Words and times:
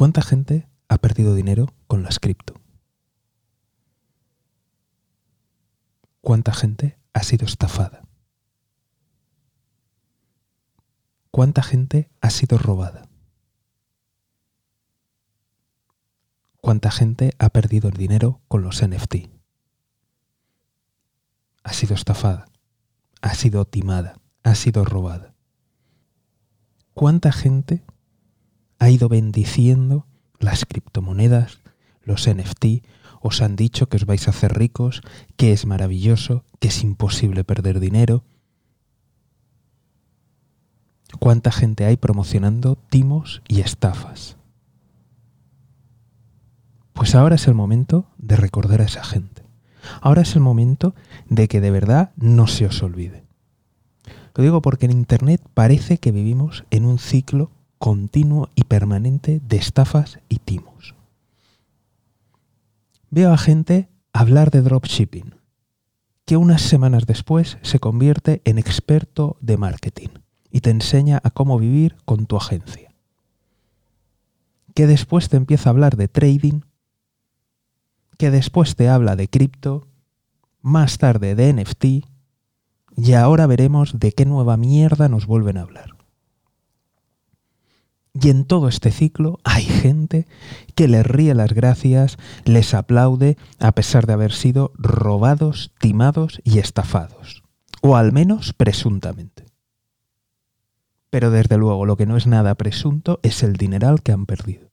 ¿Cuánta 0.00 0.22
gente 0.22 0.66
ha 0.88 0.96
perdido 0.96 1.34
dinero 1.34 1.74
con 1.86 2.02
las 2.02 2.20
cripto? 2.20 2.54
¿Cuánta 6.22 6.54
gente 6.54 6.98
ha 7.12 7.22
sido 7.22 7.44
estafada? 7.44 8.08
¿Cuánta 11.30 11.62
gente 11.62 12.10
ha 12.22 12.30
sido 12.30 12.56
robada? 12.56 13.10
¿Cuánta 16.62 16.90
gente 16.90 17.34
ha 17.38 17.50
perdido 17.50 17.90
el 17.90 17.98
dinero 17.98 18.40
con 18.48 18.62
los 18.62 18.82
NFT? 18.82 19.28
Ha 21.62 21.74
sido 21.74 21.94
estafada, 21.94 22.46
ha 23.20 23.34
sido 23.34 23.66
timada, 23.66 24.18
ha 24.44 24.54
sido 24.54 24.86
robada. 24.86 25.34
¿Cuánta 26.94 27.32
gente 27.32 27.84
ha 28.80 28.90
ido 28.90 29.08
bendiciendo 29.08 30.06
las 30.40 30.64
criptomonedas, 30.64 31.60
los 32.02 32.28
NFT, 32.28 32.82
os 33.20 33.42
han 33.42 33.54
dicho 33.54 33.88
que 33.88 33.98
os 33.98 34.06
vais 34.06 34.26
a 34.26 34.30
hacer 34.30 34.58
ricos, 34.58 35.02
que 35.36 35.52
es 35.52 35.66
maravilloso, 35.66 36.44
que 36.58 36.68
es 36.68 36.82
imposible 36.82 37.44
perder 37.44 37.78
dinero? 37.78 38.24
¿Cuánta 41.18 41.52
gente 41.52 41.84
hay 41.84 41.98
promocionando 41.98 42.76
timos 42.88 43.42
y 43.46 43.60
estafas? 43.60 44.38
Pues 46.94 47.14
ahora 47.14 47.34
es 47.34 47.46
el 47.46 47.54
momento 47.54 48.06
de 48.16 48.36
recordar 48.36 48.80
a 48.80 48.84
esa 48.84 49.04
gente. 49.04 49.42
Ahora 50.00 50.22
es 50.22 50.34
el 50.34 50.40
momento 50.40 50.94
de 51.28 51.48
que 51.48 51.60
de 51.60 51.70
verdad 51.70 52.12
no 52.16 52.46
se 52.46 52.66
os 52.66 52.82
olvide. 52.82 53.24
Lo 54.34 54.42
digo 54.42 54.62
porque 54.62 54.86
en 54.86 54.92
Internet 54.92 55.42
parece 55.52 55.98
que 55.98 56.12
vivimos 56.12 56.64
en 56.70 56.86
un 56.86 56.98
ciclo 56.98 57.50
continuo 57.80 58.50
y 58.54 58.64
permanente 58.64 59.40
de 59.40 59.56
estafas 59.56 60.20
y 60.28 60.36
timos. 60.36 60.94
Veo 63.08 63.32
a 63.32 63.38
gente 63.38 63.88
hablar 64.12 64.50
de 64.50 64.60
dropshipping, 64.60 65.34
que 66.26 66.36
unas 66.36 66.60
semanas 66.60 67.06
después 67.06 67.56
se 67.62 67.80
convierte 67.80 68.42
en 68.44 68.58
experto 68.58 69.38
de 69.40 69.56
marketing 69.56 70.10
y 70.50 70.60
te 70.60 70.68
enseña 70.68 71.22
a 71.24 71.30
cómo 71.30 71.58
vivir 71.58 71.96
con 72.04 72.26
tu 72.26 72.36
agencia. 72.36 72.92
Que 74.74 74.86
después 74.86 75.30
te 75.30 75.38
empieza 75.38 75.70
a 75.70 75.72
hablar 75.72 75.96
de 75.96 76.08
trading, 76.08 76.60
que 78.18 78.30
después 78.30 78.76
te 78.76 78.90
habla 78.90 79.16
de 79.16 79.28
cripto, 79.28 79.88
más 80.60 80.98
tarde 80.98 81.34
de 81.34 81.54
NFT, 81.54 81.84
y 82.94 83.12
ahora 83.14 83.46
veremos 83.46 83.98
de 83.98 84.12
qué 84.12 84.26
nueva 84.26 84.58
mierda 84.58 85.08
nos 85.08 85.24
vuelven 85.24 85.56
a 85.56 85.62
hablar. 85.62 85.99
Y 88.12 88.30
en 88.30 88.44
todo 88.44 88.68
este 88.68 88.90
ciclo 88.90 89.38
hay 89.44 89.62
gente 89.62 90.26
que 90.74 90.88
les 90.88 91.06
ríe 91.06 91.34
las 91.34 91.52
gracias, 91.52 92.18
les 92.44 92.74
aplaude 92.74 93.36
a 93.60 93.72
pesar 93.72 94.06
de 94.06 94.14
haber 94.14 94.32
sido 94.32 94.72
robados, 94.76 95.72
timados 95.78 96.40
y 96.42 96.58
estafados. 96.58 97.42
O 97.82 97.96
al 97.96 98.12
menos 98.12 98.52
presuntamente. 98.52 99.46
Pero 101.10 101.30
desde 101.30 101.56
luego 101.56 101.86
lo 101.86 101.96
que 101.96 102.06
no 102.06 102.16
es 102.16 102.26
nada 102.26 102.54
presunto 102.56 103.20
es 103.22 103.42
el 103.42 103.54
dineral 103.54 104.02
que 104.02 104.12
han 104.12 104.26
perdido. 104.26 104.70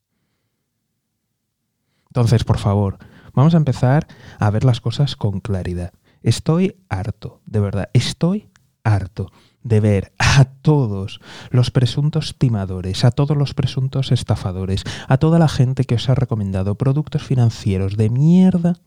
Entonces, 2.09 2.43
por 2.43 2.57
favor, 2.57 2.97
vamos 3.33 3.53
a 3.53 3.57
empezar 3.57 4.07
a 4.39 4.49
ver 4.49 4.63
las 4.63 4.81
cosas 4.81 5.15
con 5.15 5.39
claridad. 5.39 5.93
Estoy 6.23 6.75
harto, 6.89 7.41
de 7.45 7.59
verdad, 7.59 7.89
estoy 7.93 8.49
harto 8.83 9.31
de 9.67 9.79
ver 9.79 10.13
a 10.17 10.45
todos 10.45 11.19
los 11.49 11.71
presuntos 11.71 12.35
timadores, 12.37 13.03
a 13.03 13.11
todos 13.11 13.35
los 13.35 13.53
presuntos 13.53 14.11
estafadores, 14.11 14.83
a 15.07 15.17
toda 15.17 15.39
la 15.39 15.47
gente 15.47 15.83
que 15.83 15.95
os 15.95 16.09
ha 16.09 16.15
recomendado 16.15 16.75
productos 16.75 17.23
financieros 17.23 17.97
de 17.97 18.09
mierda, 18.09 18.79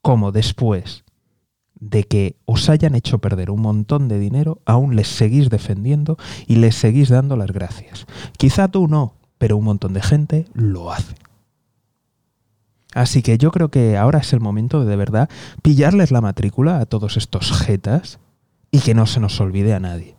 como 0.00 0.32
después 0.32 1.04
de 1.78 2.04
que 2.04 2.36
os 2.44 2.68
hayan 2.68 2.94
hecho 2.94 3.18
perder 3.18 3.50
un 3.50 3.60
montón 3.60 4.08
de 4.08 4.18
dinero, 4.18 4.60
aún 4.66 4.96
les 4.96 5.08
seguís 5.08 5.50
defendiendo 5.50 6.16
y 6.46 6.56
les 6.56 6.76
seguís 6.76 7.08
dando 7.08 7.36
las 7.36 7.50
gracias. 7.52 8.06
Quizá 8.36 8.68
tú 8.68 8.88
no, 8.88 9.14
pero 9.38 9.56
un 9.56 9.64
montón 9.64 9.92
de 9.92 10.02
gente 10.02 10.46
lo 10.54 10.92
hace. 10.92 11.14
Así 12.94 13.22
que 13.22 13.38
yo 13.38 13.50
creo 13.50 13.70
que 13.70 13.96
ahora 13.96 14.18
es 14.18 14.32
el 14.32 14.40
momento 14.40 14.80
de 14.80 14.86
de 14.86 14.96
verdad 14.96 15.30
pillarles 15.62 16.10
la 16.10 16.20
matrícula 16.20 16.78
a 16.78 16.86
todos 16.86 17.16
estos 17.16 17.52
jetas 17.52 18.18
y 18.72 18.80
que 18.80 18.94
no 18.94 19.06
se 19.06 19.20
nos 19.20 19.40
olvide 19.40 19.74
a 19.74 19.80
nadie. 19.80 20.16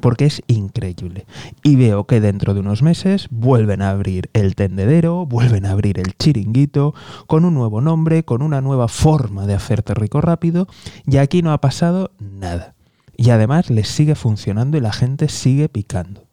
Porque 0.00 0.24
es 0.24 0.40
increíble. 0.46 1.26
Y 1.62 1.76
veo 1.76 2.04
que 2.06 2.22
dentro 2.22 2.54
de 2.54 2.60
unos 2.60 2.82
meses 2.82 3.26
vuelven 3.30 3.82
a 3.82 3.90
abrir 3.90 4.30
el 4.32 4.54
tendedero, 4.54 5.26
vuelven 5.26 5.66
a 5.66 5.72
abrir 5.72 5.98
el 5.98 6.16
chiringuito, 6.16 6.94
con 7.26 7.44
un 7.44 7.52
nuevo 7.52 7.82
nombre, 7.82 8.24
con 8.24 8.40
una 8.40 8.62
nueva 8.62 8.88
forma 8.88 9.46
de 9.46 9.54
hacerte 9.54 9.92
rico 9.92 10.22
rápido, 10.22 10.68
y 11.06 11.18
aquí 11.18 11.42
no 11.42 11.52
ha 11.52 11.60
pasado 11.60 12.12
nada. 12.18 12.74
Y 13.14 13.28
además 13.28 13.68
les 13.68 13.88
sigue 13.88 14.14
funcionando 14.14 14.78
y 14.78 14.80
la 14.80 14.92
gente 14.92 15.28
sigue 15.28 15.68
picando. 15.68 16.30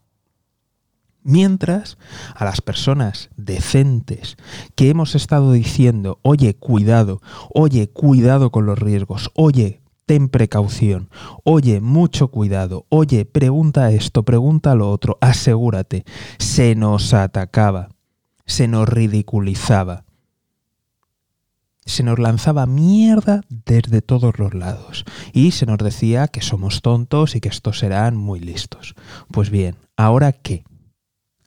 Mientras 1.23 1.97
a 2.35 2.45
las 2.45 2.61
personas 2.61 3.29
decentes 3.35 4.37
que 4.75 4.89
hemos 4.89 5.13
estado 5.13 5.51
diciendo, 5.51 6.19
oye, 6.21 6.55
cuidado, 6.55 7.21
oye, 7.53 7.89
cuidado 7.89 8.49
con 8.49 8.65
los 8.65 8.79
riesgos, 8.79 9.29
oye, 9.35 9.81
ten 10.07 10.29
precaución, 10.29 11.09
oye, 11.43 11.81
mucho 11.81 12.29
cuidado, 12.29 12.85
oye, 12.89 13.25
pregunta 13.25 13.91
esto, 13.91 14.23
pregunta 14.23 14.73
lo 14.73 14.89
otro, 14.89 15.17
asegúrate, 15.21 16.05
se 16.39 16.75
nos 16.75 17.13
atacaba, 17.13 17.89
se 18.45 18.69
nos 18.69 18.87
ridiculizaba, 18.87 20.05
se 21.85 22.03
nos 22.03 22.19
lanzaba 22.19 22.65
mierda 22.65 23.41
desde 23.49 24.01
todos 24.01 24.39
los 24.39 24.53
lados. 24.53 25.05
Y 25.33 25.51
se 25.51 25.65
nos 25.65 25.77
decía 25.77 26.27
que 26.27 26.41
somos 26.41 26.81
tontos 26.81 27.35
y 27.35 27.41
que 27.41 27.49
estos 27.49 27.79
serán 27.79 28.15
muy 28.15 28.39
listos. 28.39 28.95
Pues 29.31 29.49
bien, 29.49 29.75
¿ahora 29.95 30.31
qué? 30.31 30.63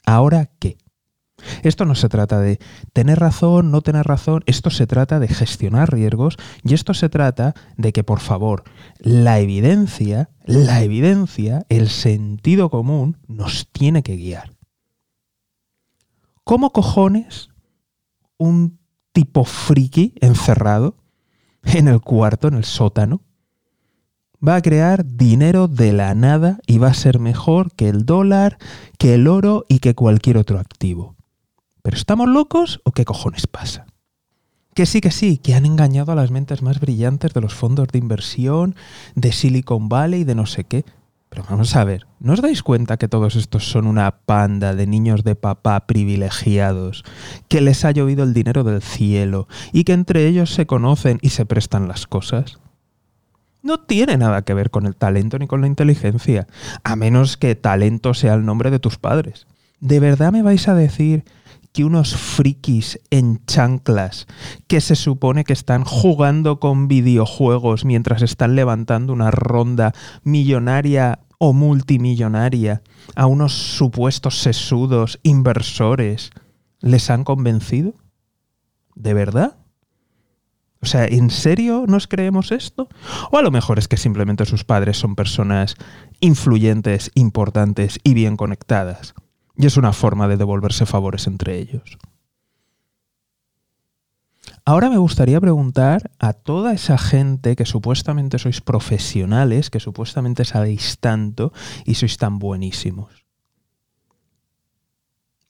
¿Ahora 0.05 0.49
qué? 0.59 0.77
Esto 1.63 1.85
no 1.85 1.95
se 1.95 2.09
trata 2.09 2.39
de 2.39 2.59
tener 2.93 3.19
razón, 3.19 3.71
no 3.71 3.81
tener 3.81 4.05
razón, 4.05 4.43
esto 4.45 4.69
se 4.69 4.87
trata 4.87 5.19
de 5.19 5.27
gestionar 5.27 5.91
riesgos 5.91 6.37
y 6.63 6.73
esto 6.73 6.93
se 6.93 7.09
trata 7.09 7.53
de 7.77 7.93
que, 7.93 8.03
por 8.03 8.19
favor, 8.19 8.63
la 8.99 9.39
evidencia, 9.39 10.29
la 10.45 10.81
evidencia, 10.83 11.65
el 11.69 11.89
sentido 11.89 12.69
común 12.69 13.17
nos 13.27 13.67
tiene 13.71 14.03
que 14.03 14.15
guiar. 14.15 14.53
¿Cómo 16.43 16.71
cojones 16.71 17.49
un 18.37 18.79
tipo 19.13 19.45
friki 19.45 20.15
encerrado 20.21 20.97
en 21.63 21.87
el 21.87 22.01
cuarto, 22.01 22.47
en 22.47 22.55
el 22.55 22.65
sótano, 22.65 23.21
va 24.45 24.55
a 24.55 24.61
crear 24.61 25.05
dinero 25.05 25.67
de 25.67 25.93
la 25.93 26.15
nada 26.15 26.59
y 26.65 26.79
va 26.79 26.87
a 26.87 26.93
ser 26.93 27.19
mejor 27.19 27.73
que 27.73 27.89
el 27.89 28.05
dólar, 28.05 28.57
que 28.97 29.13
el 29.13 29.27
oro 29.27 29.65
y 29.69 29.79
que 29.79 29.93
cualquier 29.93 30.37
otro 30.37 30.59
activo? 30.59 31.15
¿Pero 31.81 31.97
estamos 31.97 32.27
locos 32.27 32.81
o 32.83 32.91
qué 32.91 33.05
cojones 33.05 33.47
pasa? 33.47 33.85
Que 34.73 34.85
sí, 34.85 35.01
que 35.01 35.11
sí, 35.11 35.37
que 35.37 35.55
han 35.55 35.65
engañado 35.65 36.11
a 36.11 36.15
las 36.15 36.31
mentes 36.31 36.61
más 36.61 36.79
brillantes 36.79 37.33
de 37.33 37.41
los 37.41 37.53
fondos 37.53 37.89
de 37.89 37.99
inversión, 37.99 38.75
de 39.15 39.31
Silicon 39.31 39.89
Valley, 39.89 40.23
de 40.23 40.35
no 40.35 40.45
sé 40.45 40.63
qué. 40.63 40.85
Pero 41.29 41.45
vamos 41.49 41.75
a 41.77 41.83
ver, 41.85 42.07
¿no 42.19 42.33
os 42.33 42.41
dais 42.41 42.61
cuenta 42.61 42.97
que 42.97 43.07
todos 43.07 43.37
estos 43.37 43.69
son 43.69 43.87
una 43.87 44.11
panda 44.11 44.75
de 44.75 44.85
niños 44.85 45.23
de 45.23 45.35
papá 45.35 45.87
privilegiados, 45.87 47.03
que 47.47 47.61
les 47.61 47.85
ha 47.85 47.91
llovido 47.91 48.23
el 48.23 48.33
dinero 48.33 48.65
del 48.65 48.81
cielo 48.81 49.47
y 49.71 49.85
que 49.85 49.93
entre 49.93 50.27
ellos 50.27 50.53
se 50.53 50.65
conocen 50.65 51.19
y 51.21 51.29
se 51.29 51.45
prestan 51.45 51.87
las 51.87 52.05
cosas? 52.05 52.59
No 53.63 53.79
tiene 53.79 54.17
nada 54.17 54.41
que 54.41 54.53
ver 54.53 54.71
con 54.71 54.85
el 54.85 54.95
talento 54.95 55.39
ni 55.39 55.47
con 55.47 55.61
la 55.61 55.67
inteligencia, 55.67 56.47
a 56.83 56.95
menos 56.95 57.37
que 57.37 57.55
talento 57.55 58.13
sea 58.13 58.33
el 58.33 58.45
nombre 58.45 58.71
de 58.71 58.79
tus 58.79 58.97
padres. 58.97 59.47
¿De 59.79 59.99
verdad 59.99 60.31
me 60.31 60.43
vais 60.43 60.67
a 60.67 60.75
decir 60.75 61.23
que 61.73 61.85
unos 61.85 62.15
frikis 62.15 62.99
en 63.09 63.45
chanclas 63.45 64.27
que 64.67 64.81
se 64.81 64.95
supone 64.95 65.43
que 65.43 65.53
están 65.53 65.83
jugando 65.83 66.59
con 66.59 66.87
videojuegos 66.87 67.85
mientras 67.85 68.21
están 68.21 68.55
levantando 68.55 69.13
una 69.13 69.31
ronda 69.31 69.93
millonaria 70.23 71.19
o 71.37 71.53
multimillonaria 71.53 72.81
a 73.15 73.25
unos 73.25 73.53
supuestos 73.53 74.39
sesudos 74.39 75.19
inversores 75.23 76.31
les 76.81 77.09
han 77.09 77.23
convencido? 77.23 77.93
¿De 78.95 79.13
verdad? 79.13 79.57
O 80.81 80.85
sea, 80.85 81.05
¿en 81.05 81.29
serio 81.29 81.85
nos 81.87 82.07
creemos 82.07 82.51
esto? 82.51 82.89
O 83.31 83.37
a 83.37 83.41
lo 83.43 83.51
mejor 83.51 83.77
es 83.77 83.87
que 83.87 83.97
simplemente 83.97 84.45
sus 84.45 84.63
padres 84.63 84.97
son 84.97 85.15
personas 85.15 85.75
influyentes, 86.19 87.11
importantes 87.13 87.99
y 88.03 88.15
bien 88.15 88.35
conectadas. 88.35 89.13
Y 89.55 89.65
es 89.65 89.77
una 89.77 89.93
forma 89.93 90.27
de 90.27 90.37
devolverse 90.37 90.85
favores 90.85 91.27
entre 91.27 91.57
ellos. 91.59 91.97
Ahora 94.63 94.89
me 94.89 94.97
gustaría 94.97 95.41
preguntar 95.41 96.11
a 96.19 96.33
toda 96.33 96.73
esa 96.73 96.97
gente 96.97 97.55
que 97.55 97.65
supuestamente 97.65 98.37
sois 98.37 98.61
profesionales, 98.61 99.69
que 99.69 99.79
supuestamente 99.79 100.45
sabéis 100.45 100.99
tanto 100.99 101.51
y 101.85 101.95
sois 101.95 102.17
tan 102.17 102.37
buenísimos. 102.37 103.25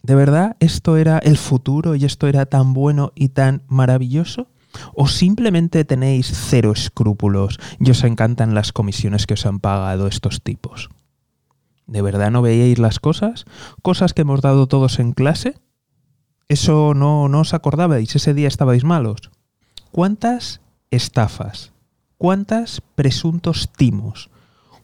¿De 0.01 0.15
verdad 0.15 0.55
esto 0.59 0.97
era 0.97 1.19
el 1.19 1.37
futuro 1.37 1.95
y 1.95 2.05
esto 2.05 2.27
era 2.27 2.45
tan 2.45 2.73
bueno 2.73 3.11
y 3.13 3.29
tan 3.29 3.63
maravilloso? 3.67 4.47
¿O 4.95 5.07
simplemente 5.07 5.83
tenéis 5.83 6.31
cero 6.33 6.71
escrúpulos 6.71 7.59
y 7.79 7.91
os 7.91 8.03
encantan 8.03 8.55
las 8.55 8.71
comisiones 8.71 9.27
que 9.27 9.33
os 9.33 9.45
han 9.45 9.59
pagado 9.59 10.07
estos 10.07 10.41
tipos? 10.41 10.89
¿De 11.91 12.01
verdad 12.01 12.31
no 12.31 12.41
veíais 12.41 12.79
las 12.79 13.01
cosas? 13.01 13.43
¿Cosas 13.81 14.13
que 14.13 14.21
hemos 14.21 14.39
dado 14.39 14.65
todos 14.65 14.97
en 14.99 15.11
clase? 15.11 15.55
¿Eso 16.47 16.93
no, 16.93 17.27
no 17.27 17.41
os 17.41 17.53
acordabais? 17.53 18.15
¿Ese 18.15 18.33
día 18.33 18.47
estabais 18.47 18.85
malos? 18.85 19.29
¿Cuántas 19.91 20.61
estafas? 20.89 21.73
¿Cuántas 22.17 22.81
presuntos 22.95 23.73
timos? 23.75 24.29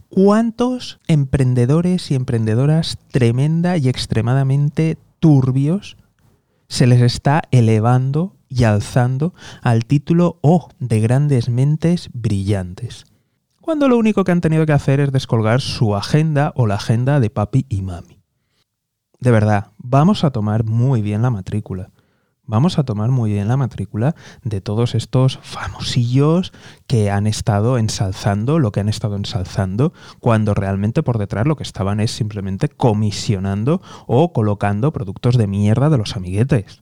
¿Cuántos 0.09 0.99
emprendedores 1.07 2.11
y 2.11 2.15
emprendedoras 2.15 2.97
tremenda 3.09 3.77
y 3.77 3.87
extremadamente 3.87 4.97
turbios 5.21 5.95
se 6.67 6.87
les 6.87 7.01
está 7.01 7.43
elevando 7.51 8.35
y 8.49 8.65
alzando 8.65 9.33
al 9.61 9.85
título 9.85 10.39
O 10.41 10.55
oh, 10.55 10.69
de 10.79 10.99
grandes 10.99 11.47
mentes 11.47 12.09
brillantes? 12.11 13.05
Cuando 13.67 13.89
lo 13.89 13.97
único 13.97 14.23
que 14.23 14.31
han 14.31 14.39
tenido 14.39 14.65
que 14.65 14.71
hacer 14.71 15.01
es 15.01 15.11
descolgar 15.11 15.59
su 15.59 15.93
agenda 15.93 16.53
o 16.55 16.67
la 16.67 16.75
agenda 16.75 17.19
de 17.19 17.29
papi 17.29 17.65
y 17.67 17.81
mami. 17.81 18.21
De 19.19 19.29
verdad, 19.29 19.71
vamos 19.77 20.23
a 20.23 20.31
tomar 20.31 20.63
muy 20.63 21.01
bien 21.01 21.21
la 21.21 21.31
matrícula 21.31 21.91
vamos 22.47 22.79
a 22.79 22.83
tomar 22.83 23.11
muy 23.11 23.33
bien 23.33 23.49
la 23.49 23.57
matrícula 23.57 24.15
de 24.41 24.61
todos 24.61 24.95
estos 24.95 25.37
famosillos 25.43 26.53
que 26.87 27.11
han 27.11 27.27
estado 27.27 27.77
ensalzando 27.77 28.57
lo 28.57 28.71
que 28.71 28.79
han 28.79 28.89
estado 28.89 29.15
ensalzando, 29.15 29.93
cuando 30.19 30.53
realmente 30.53 31.03
por 31.03 31.17
detrás 31.17 31.45
lo 31.45 31.55
que 31.55 31.63
estaban 31.63 31.99
es 31.99 32.11
simplemente 32.11 32.69
comisionando 32.69 33.81
o 34.07 34.33
colocando 34.33 34.91
productos 34.91 35.37
de 35.37 35.47
mierda 35.47 35.89
de 35.89 35.97
los 35.97 36.15
amiguetes. 36.15 36.81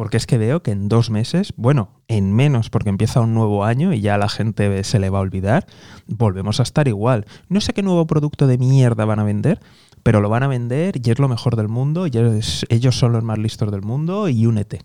Porque 0.00 0.16
es 0.16 0.26
que 0.26 0.38
veo 0.38 0.62
que 0.62 0.70
en 0.70 0.88
dos 0.88 1.10
meses, 1.10 1.52
bueno, 1.58 1.90
en 2.08 2.32
menos 2.32 2.70
porque 2.70 2.88
empieza 2.88 3.20
un 3.20 3.34
nuevo 3.34 3.66
año 3.66 3.92
y 3.92 4.00
ya 4.00 4.16
la 4.16 4.30
gente 4.30 4.82
se 4.82 4.98
le 4.98 5.10
va 5.10 5.18
a 5.18 5.20
olvidar, 5.20 5.66
volvemos 6.06 6.58
a 6.58 6.62
estar 6.62 6.88
igual. 6.88 7.26
No 7.50 7.60
sé 7.60 7.74
qué 7.74 7.82
nuevo 7.82 8.06
producto 8.06 8.46
de 8.46 8.56
mierda 8.56 9.04
van 9.04 9.18
a 9.18 9.24
vender, 9.24 9.60
pero 10.02 10.22
lo 10.22 10.30
van 10.30 10.42
a 10.42 10.48
vender 10.48 10.98
y 11.04 11.10
es 11.10 11.18
lo 11.18 11.28
mejor 11.28 11.54
del 11.54 11.68
mundo, 11.68 12.06
y 12.06 12.12
ellos 12.16 12.98
son 12.98 13.12
los 13.12 13.22
más 13.22 13.36
listos 13.36 13.70
del 13.70 13.82
mundo 13.82 14.30
y 14.30 14.46
únete. 14.46 14.80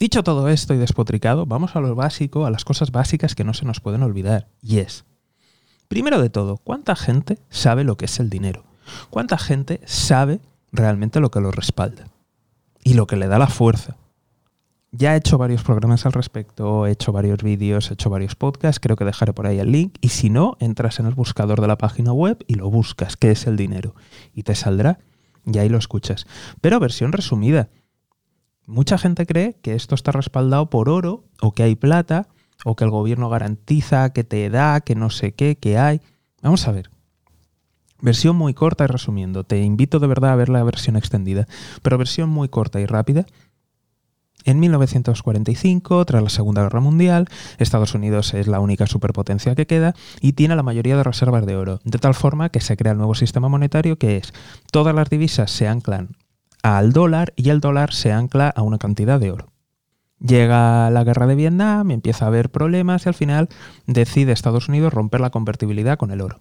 Dicho 0.00 0.24
todo 0.24 0.48
esto 0.48 0.74
y 0.74 0.78
despotricado, 0.78 1.46
vamos 1.46 1.76
a 1.76 1.80
lo 1.80 1.94
básico, 1.94 2.44
a 2.44 2.50
las 2.50 2.64
cosas 2.64 2.90
básicas 2.90 3.36
que 3.36 3.44
no 3.44 3.54
se 3.54 3.66
nos 3.66 3.78
pueden 3.78 4.02
olvidar. 4.02 4.48
Y 4.60 4.78
es, 4.78 5.04
primero 5.86 6.20
de 6.20 6.28
todo, 6.28 6.56
¿cuánta 6.56 6.96
gente 6.96 7.38
sabe 7.50 7.84
lo 7.84 7.96
que 7.96 8.06
es 8.06 8.18
el 8.18 8.30
dinero? 8.30 8.64
¿Cuánta 9.10 9.38
gente 9.38 9.80
sabe 9.84 10.40
realmente 10.72 11.20
lo 11.20 11.30
que 11.30 11.40
lo 11.40 11.52
respalda? 11.52 12.08
Y 12.86 12.94
lo 12.94 13.08
que 13.08 13.16
le 13.16 13.26
da 13.26 13.40
la 13.40 13.48
fuerza. 13.48 13.96
Ya 14.92 15.14
he 15.14 15.18
hecho 15.18 15.38
varios 15.38 15.64
programas 15.64 16.06
al 16.06 16.12
respecto, 16.12 16.86
he 16.86 16.92
hecho 16.92 17.10
varios 17.10 17.42
vídeos, 17.42 17.90
he 17.90 17.94
hecho 17.94 18.10
varios 18.10 18.36
podcasts, 18.36 18.78
creo 18.78 18.94
que 18.94 19.04
dejaré 19.04 19.32
por 19.32 19.48
ahí 19.48 19.58
el 19.58 19.72
link. 19.72 19.98
Y 20.00 20.10
si 20.10 20.30
no, 20.30 20.56
entras 20.60 21.00
en 21.00 21.06
el 21.06 21.14
buscador 21.14 21.60
de 21.60 21.66
la 21.66 21.78
página 21.78 22.12
web 22.12 22.44
y 22.46 22.54
lo 22.54 22.70
buscas, 22.70 23.16
qué 23.16 23.32
es 23.32 23.48
el 23.48 23.56
dinero. 23.56 23.96
Y 24.34 24.44
te 24.44 24.54
saldrá 24.54 25.00
y 25.44 25.58
ahí 25.58 25.68
lo 25.68 25.78
escuchas. 25.78 26.28
Pero 26.60 26.78
versión 26.78 27.10
resumida. 27.10 27.70
Mucha 28.68 28.98
gente 28.98 29.26
cree 29.26 29.58
que 29.62 29.74
esto 29.74 29.96
está 29.96 30.12
respaldado 30.12 30.70
por 30.70 30.88
oro 30.88 31.24
o 31.40 31.50
que 31.50 31.64
hay 31.64 31.74
plata 31.74 32.28
o 32.64 32.76
que 32.76 32.84
el 32.84 32.90
gobierno 32.90 33.28
garantiza, 33.28 34.12
que 34.12 34.22
te 34.22 34.48
da, 34.48 34.80
que 34.80 34.94
no 34.94 35.10
sé 35.10 35.32
qué, 35.34 35.56
que 35.56 35.76
hay. 35.76 36.00
Vamos 36.40 36.68
a 36.68 36.70
ver. 36.70 36.88
Versión 38.00 38.36
muy 38.36 38.54
corta 38.54 38.84
y 38.84 38.88
resumiendo. 38.88 39.44
Te 39.44 39.62
invito 39.62 39.98
de 39.98 40.06
verdad 40.06 40.32
a 40.32 40.36
ver 40.36 40.48
la 40.48 40.62
versión 40.62 40.96
extendida, 40.96 41.46
pero 41.82 41.98
versión 41.98 42.28
muy 42.28 42.48
corta 42.48 42.80
y 42.80 42.86
rápida. 42.86 43.26
En 44.44 44.60
1945, 44.60 46.04
tras 46.04 46.22
la 46.22 46.28
Segunda 46.28 46.62
Guerra 46.62 46.78
Mundial, 46.78 47.26
Estados 47.58 47.94
Unidos 47.94 48.32
es 48.32 48.46
la 48.46 48.60
única 48.60 48.86
superpotencia 48.86 49.56
que 49.56 49.66
queda 49.66 49.94
y 50.20 50.34
tiene 50.34 50.54
la 50.54 50.62
mayoría 50.62 50.96
de 50.96 51.02
reservas 51.02 51.44
de 51.46 51.56
oro, 51.56 51.80
de 51.82 51.98
tal 51.98 52.14
forma 52.14 52.50
que 52.50 52.60
se 52.60 52.76
crea 52.76 52.92
el 52.92 52.98
nuevo 52.98 53.16
sistema 53.16 53.48
monetario 53.48 53.98
que 53.98 54.18
es 54.18 54.32
todas 54.70 54.94
las 54.94 55.10
divisas 55.10 55.50
se 55.50 55.66
anclan 55.66 56.10
al 56.62 56.92
dólar 56.92 57.32
y 57.34 57.50
el 57.50 57.60
dólar 57.60 57.92
se 57.92 58.12
ancla 58.12 58.48
a 58.48 58.62
una 58.62 58.78
cantidad 58.78 59.18
de 59.18 59.32
oro. 59.32 59.52
Llega 60.20 60.90
la 60.90 61.04
guerra 61.04 61.26
de 61.26 61.34
Vietnam, 61.34 61.90
empieza 61.90 62.24
a 62.24 62.28
haber 62.28 62.50
problemas 62.50 63.04
y 63.04 63.08
al 63.08 63.14
final 63.14 63.48
decide 63.86 64.32
Estados 64.32 64.68
Unidos 64.68 64.94
romper 64.94 65.20
la 65.20 65.30
convertibilidad 65.30 65.98
con 65.98 66.10
el 66.10 66.20
oro. 66.20 66.40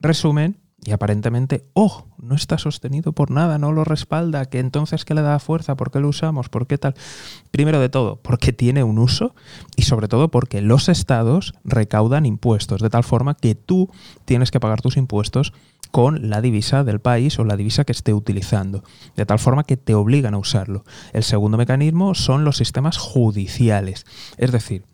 Resumen, 0.00 0.58
y 0.82 0.92
aparentemente, 0.92 1.66
oh, 1.74 2.06
no 2.18 2.34
está 2.34 2.56
sostenido 2.56 3.12
por 3.12 3.30
nada, 3.30 3.58
no 3.58 3.70
lo 3.72 3.84
respalda, 3.84 4.46
que 4.46 4.58
entonces 4.58 5.04
¿qué 5.04 5.14
le 5.14 5.20
da 5.20 5.38
fuerza? 5.38 5.76
¿Por 5.76 5.90
qué 5.90 6.00
lo 6.00 6.08
usamos? 6.08 6.48
¿Por 6.48 6.66
qué 6.66 6.78
tal? 6.78 6.94
Primero 7.50 7.80
de 7.80 7.90
todo, 7.90 8.16
porque 8.16 8.52
tiene 8.52 8.82
un 8.82 8.98
uso 8.98 9.34
y 9.76 9.82
sobre 9.82 10.08
todo 10.08 10.30
porque 10.30 10.62
los 10.62 10.88
estados 10.88 11.52
recaudan 11.64 12.24
impuestos, 12.24 12.80
de 12.80 12.88
tal 12.88 13.04
forma 13.04 13.34
que 13.34 13.54
tú 13.54 13.90
tienes 14.24 14.50
que 14.50 14.60
pagar 14.60 14.80
tus 14.80 14.96
impuestos 14.96 15.52
con 15.90 16.30
la 16.30 16.40
divisa 16.40 16.82
del 16.82 17.00
país 17.00 17.38
o 17.38 17.44
la 17.44 17.56
divisa 17.56 17.84
que 17.84 17.92
esté 17.92 18.14
utilizando, 18.14 18.82
de 19.16 19.26
tal 19.26 19.38
forma 19.38 19.64
que 19.64 19.76
te 19.76 19.94
obligan 19.94 20.34
a 20.34 20.38
usarlo. 20.38 20.84
El 21.12 21.24
segundo 21.24 21.58
mecanismo 21.58 22.14
son 22.14 22.44
los 22.44 22.56
sistemas 22.56 22.96
judiciales, 22.96 24.06
es 24.38 24.50
decir, 24.50 24.84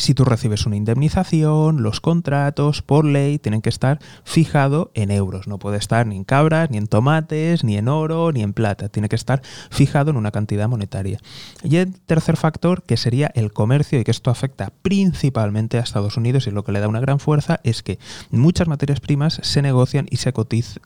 si 0.00 0.14
tú 0.14 0.24
recibes 0.24 0.64
una 0.64 0.76
indemnización, 0.76 1.82
los 1.82 2.00
contratos 2.00 2.80
por 2.80 3.04
ley 3.04 3.38
tienen 3.38 3.60
que 3.60 3.68
estar 3.68 4.00
fijados 4.24 4.88
en 4.94 5.10
euros. 5.10 5.46
No 5.46 5.58
puede 5.58 5.76
estar 5.76 6.06
ni 6.06 6.16
en 6.16 6.24
cabras, 6.24 6.70
ni 6.70 6.78
en 6.78 6.86
tomates, 6.86 7.64
ni 7.64 7.76
en 7.76 7.86
oro, 7.86 8.32
ni 8.32 8.42
en 8.42 8.54
plata. 8.54 8.88
Tiene 8.88 9.10
que 9.10 9.16
estar 9.16 9.42
fijado 9.70 10.10
en 10.10 10.16
una 10.16 10.30
cantidad 10.30 10.68
monetaria. 10.70 11.20
Y 11.62 11.76
el 11.76 11.92
tercer 12.00 12.38
factor, 12.38 12.82
que 12.82 12.96
sería 12.96 13.30
el 13.34 13.52
comercio 13.52 14.00
y 14.00 14.04
que 14.04 14.10
esto 14.10 14.30
afecta 14.30 14.72
principalmente 14.80 15.76
a 15.76 15.82
Estados 15.82 16.16
Unidos 16.16 16.46
y 16.46 16.50
lo 16.50 16.64
que 16.64 16.72
le 16.72 16.80
da 16.80 16.88
una 16.88 17.00
gran 17.00 17.20
fuerza 17.20 17.60
es 17.62 17.82
que 17.82 17.98
muchas 18.30 18.68
materias 18.68 19.00
primas 19.00 19.38
se 19.42 19.60
negocian 19.60 20.06
y 20.10 20.16
se 20.16 20.32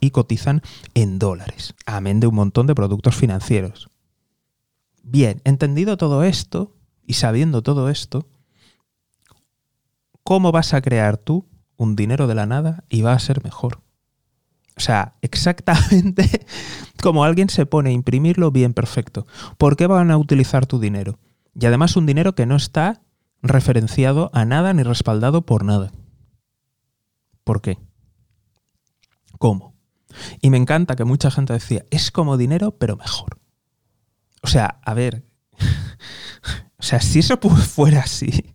y 0.01 0.11
cotizan 0.11 0.63
en 0.95 1.21
dólares. 1.21 1.75
Amén 1.87 2.19
de 2.19 2.27
un 2.27 2.35
montón 2.35 2.67
de 2.67 2.75
productos 2.75 3.15
financieros. 3.15 3.91
Bien, 5.05 5.41
entendido 5.45 5.97
todo 5.97 6.25
esto 6.25 6.73
y 7.07 7.15
sabiendo 7.15 7.63
todo 7.63 7.91
esto, 7.91 8.27
¿cómo 10.25 10.51
vas 10.51 10.75
a 10.75 10.83
crear 10.83 11.19
tú 11.19 11.47
un 11.77 11.95
dinero 11.95 12.27
de 12.27 12.35
la 12.35 12.47
nada 12.47 12.85
y 12.89 13.03
va 13.03 13.13
a 13.13 13.19
ser 13.19 13.45
mejor? 13.45 13.83
O 14.77 14.81
sea, 14.81 15.15
exactamente 15.23 16.45
como 17.03 17.25
alguien 17.25 17.49
se 17.49 17.67
pone 17.67 17.91
a 17.91 17.93
imprimirlo 17.93 18.51
bien 18.51 18.75
perfecto. 18.75 19.27
¿Por 19.57 19.77
qué 19.77 19.87
van 19.87 20.11
a 20.11 20.19
utilizar 20.19 20.67
tu 20.67 20.81
dinero? 20.81 21.21
Y 21.55 21.67
además 21.67 21.97
un 21.97 22.07
dinero 22.07 22.35
que 22.35 22.47
no 22.47 22.57
está 22.57 23.03
referenciado 23.43 24.31
a 24.33 24.45
nada 24.45 24.73
ni 24.73 24.83
respaldado 24.83 25.47
por 25.47 25.65
nada. 25.65 25.93
¿Por 27.45 27.61
qué? 27.61 27.79
¿Cómo? 29.39 29.75
Y 30.41 30.51
me 30.51 30.57
encanta 30.57 30.97
que 30.97 31.05
mucha 31.05 31.31
gente 31.31 31.53
decía, 31.53 31.85
es 31.91 32.11
como 32.11 32.37
dinero, 32.37 32.77
pero 32.79 32.97
mejor. 32.97 33.39
O 34.43 34.47
sea, 34.47 34.81
a 34.83 34.95
ver, 34.95 35.25
o 36.79 36.83
sea, 36.83 37.01
si 37.01 37.21
eso 37.21 37.39
fuera 37.39 38.01
así, 38.01 38.54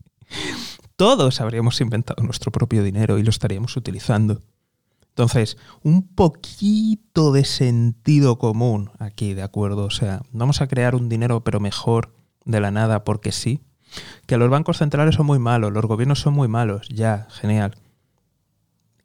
todos 1.00 1.40
habríamos 1.40 1.80
inventado 1.80 2.22
nuestro 2.24 2.52
propio 2.52 2.84
dinero 2.84 3.18
y 3.18 3.24
lo 3.24 3.30
estaríamos 3.30 3.78
utilizando. 3.78 4.42
Entonces, 5.08 5.56
un 5.82 6.06
poquito 6.06 7.32
de 7.32 7.46
sentido 7.46 8.38
común 8.38 8.92
aquí, 9.00 9.34
¿de 9.34 9.42
acuerdo? 9.42 9.86
O 9.86 9.92
sea, 9.92 10.24
vamos 10.34 10.60
a 10.60 10.68
crear 10.68 10.96
un 10.96 11.08
dinero 11.08 11.42
pero 11.42 11.62
mejor 11.62 12.14
de 12.44 12.60
la 12.60 12.72
nada 12.72 13.06
porque 13.06 13.32
sí. 13.32 13.62
Que 14.26 14.36
los 14.36 14.50
bancos 14.50 14.80
centrales 14.80 15.16
son 15.16 15.26
muy 15.26 15.40
malos, 15.40 15.72
los 15.72 15.86
gobiernos 15.86 16.20
son 16.20 16.34
muy 16.34 16.50
malos, 16.50 16.90
ya, 16.90 17.30
genial. 17.32 17.78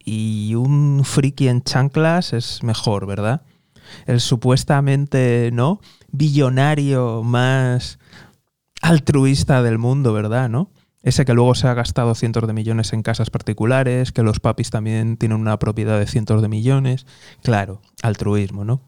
Y 0.03 0.53
un 0.55 1.03
friki 1.05 1.47
en 1.47 1.63
chanclas 1.63 2.33
es 2.33 2.61
mejor, 2.61 3.05
¿verdad? 3.05 3.43
El 4.05 4.19
supuestamente, 4.19 5.49
¿no? 5.53 5.79
Billonario 6.11 7.23
más 7.23 7.99
altruista 8.81 9.63
del 9.63 9.77
mundo, 9.77 10.11
¿verdad? 10.11 10.49
¿No? 10.49 10.71
Ese 11.05 11.23
que 11.23 11.35
luego 11.35 11.53
se 11.53 11.67
ha 11.67 11.73
gastado 11.75 12.15
cientos 12.15 12.47
de 12.47 12.53
millones 12.53 12.91
en 12.91 13.03
casas 13.03 13.29
particulares, 13.29 14.11
que 14.11 14.23
los 14.23 14.39
papis 14.39 14.71
también 14.71 15.17
tienen 15.17 15.39
una 15.39 15.59
propiedad 15.59 15.99
de 15.99 16.07
cientos 16.07 16.41
de 16.41 16.47
millones. 16.47 17.05
Claro, 17.43 17.79
altruismo, 18.01 18.65
¿no? 18.65 18.81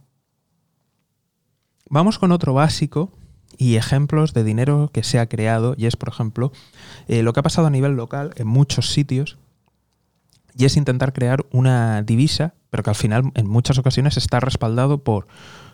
Vamos 1.87 2.17
con 2.17 2.31
otro 2.31 2.55
básico 2.55 3.11
y 3.55 3.75
ejemplos 3.75 4.33
de 4.33 4.43
dinero 4.43 4.89
que 4.91 5.03
se 5.03 5.19
ha 5.19 5.29
creado, 5.29 5.75
y 5.77 5.85
es, 5.85 5.95
por 5.95 6.09
ejemplo, 6.09 6.51
eh, 7.07 7.21
lo 7.21 7.33
que 7.33 7.39
ha 7.39 7.43
pasado 7.43 7.67
a 7.67 7.69
nivel 7.71 7.95
local 7.95 8.31
en 8.37 8.47
muchos 8.47 8.89
sitios, 8.89 9.37
y 10.57 10.65
es 10.65 10.75
intentar 10.75 11.13
crear 11.13 11.45
una 11.51 12.01
divisa, 12.01 12.55
pero 12.71 12.81
que 12.81 12.89
al 12.89 12.95
final 12.95 13.31
en 13.35 13.47
muchas 13.47 13.77
ocasiones 13.77 14.17
está 14.17 14.39
respaldado 14.39 15.03
por 15.03 15.27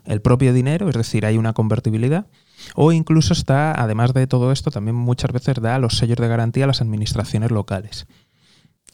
el 0.03 0.21
propio 0.21 0.51
dinero, 0.51 0.89
es 0.89 0.95
decir, 0.95 1.25
hay 1.25 1.37
una 1.37 1.53
convertibilidad, 1.53 2.27
o 2.75 2.91
incluso 2.91 3.33
está, 3.33 3.71
además 3.71 4.13
de 4.13 4.27
todo 4.27 4.51
esto, 4.51 4.71
también 4.71 4.95
muchas 4.95 5.31
veces 5.31 5.61
da 5.61 5.79
los 5.79 5.97
sellos 5.97 6.17
de 6.17 6.27
garantía 6.27 6.65
a 6.65 6.67
las 6.67 6.81
administraciones 6.81 7.51
locales. 7.51 8.07